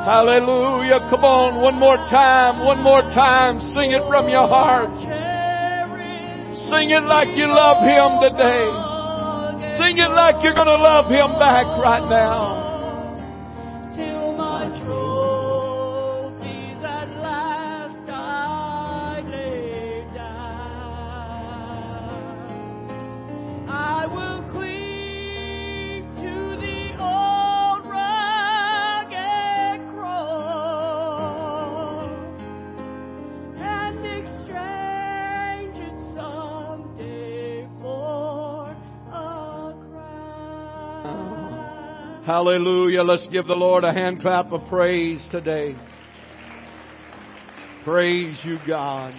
Hallelujah. 0.10 1.06
Come 1.14 1.22
on, 1.22 1.62
one 1.62 1.78
more 1.78 2.02
time, 2.10 2.66
one 2.66 2.82
more 2.82 3.06
time. 3.14 3.62
Sing 3.78 3.94
it 3.94 4.02
from 4.10 4.26
your 4.26 4.50
heart. 4.50 4.90
Sing 6.66 6.90
it 6.90 7.06
like 7.06 7.30
you 7.38 7.46
love 7.46 7.86
Him 7.86 8.18
today. 8.18 8.66
Sing 9.78 10.02
it 10.02 10.10
like 10.10 10.42
you're 10.42 10.58
going 10.58 10.66
to 10.66 10.82
love 10.82 11.14
Him 11.14 11.38
back 11.38 11.70
right 11.78 12.02
now. 12.10 12.49
Hallelujah. 42.40 43.02
Let's 43.02 43.28
give 43.34 43.48
the 43.48 43.54
Lord 43.54 43.84
a 43.84 43.92
hand 43.92 44.22
clap 44.22 44.54
of 44.54 44.66
praise 44.70 45.22
today. 45.30 45.76
Praise 47.84 48.40
you, 48.46 48.58
God. 48.66 49.14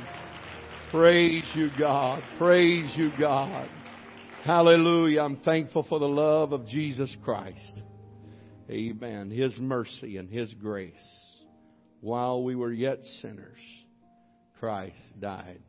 Praise 0.90 1.44
you, 1.54 1.68
God. 1.78 2.22
Praise 2.38 2.90
you, 2.96 3.10
God. 3.20 3.68
Hallelujah. 4.42 5.20
I'm 5.20 5.36
thankful 5.36 5.82
for 5.86 5.98
the 5.98 6.08
love 6.08 6.54
of 6.54 6.66
Jesus 6.66 7.14
Christ. 7.22 7.82
Amen. 8.70 9.30
His 9.30 9.54
mercy 9.58 10.16
and 10.16 10.30
His 10.30 10.54
grace. 10.54 10.94
While 12.00 12.42
we 12.42 12.54
were 12.54 12.72
yet 12.72 13.00
sinners, 13.20 13.60
Christ 14.58 14.96
died 15.20 15.60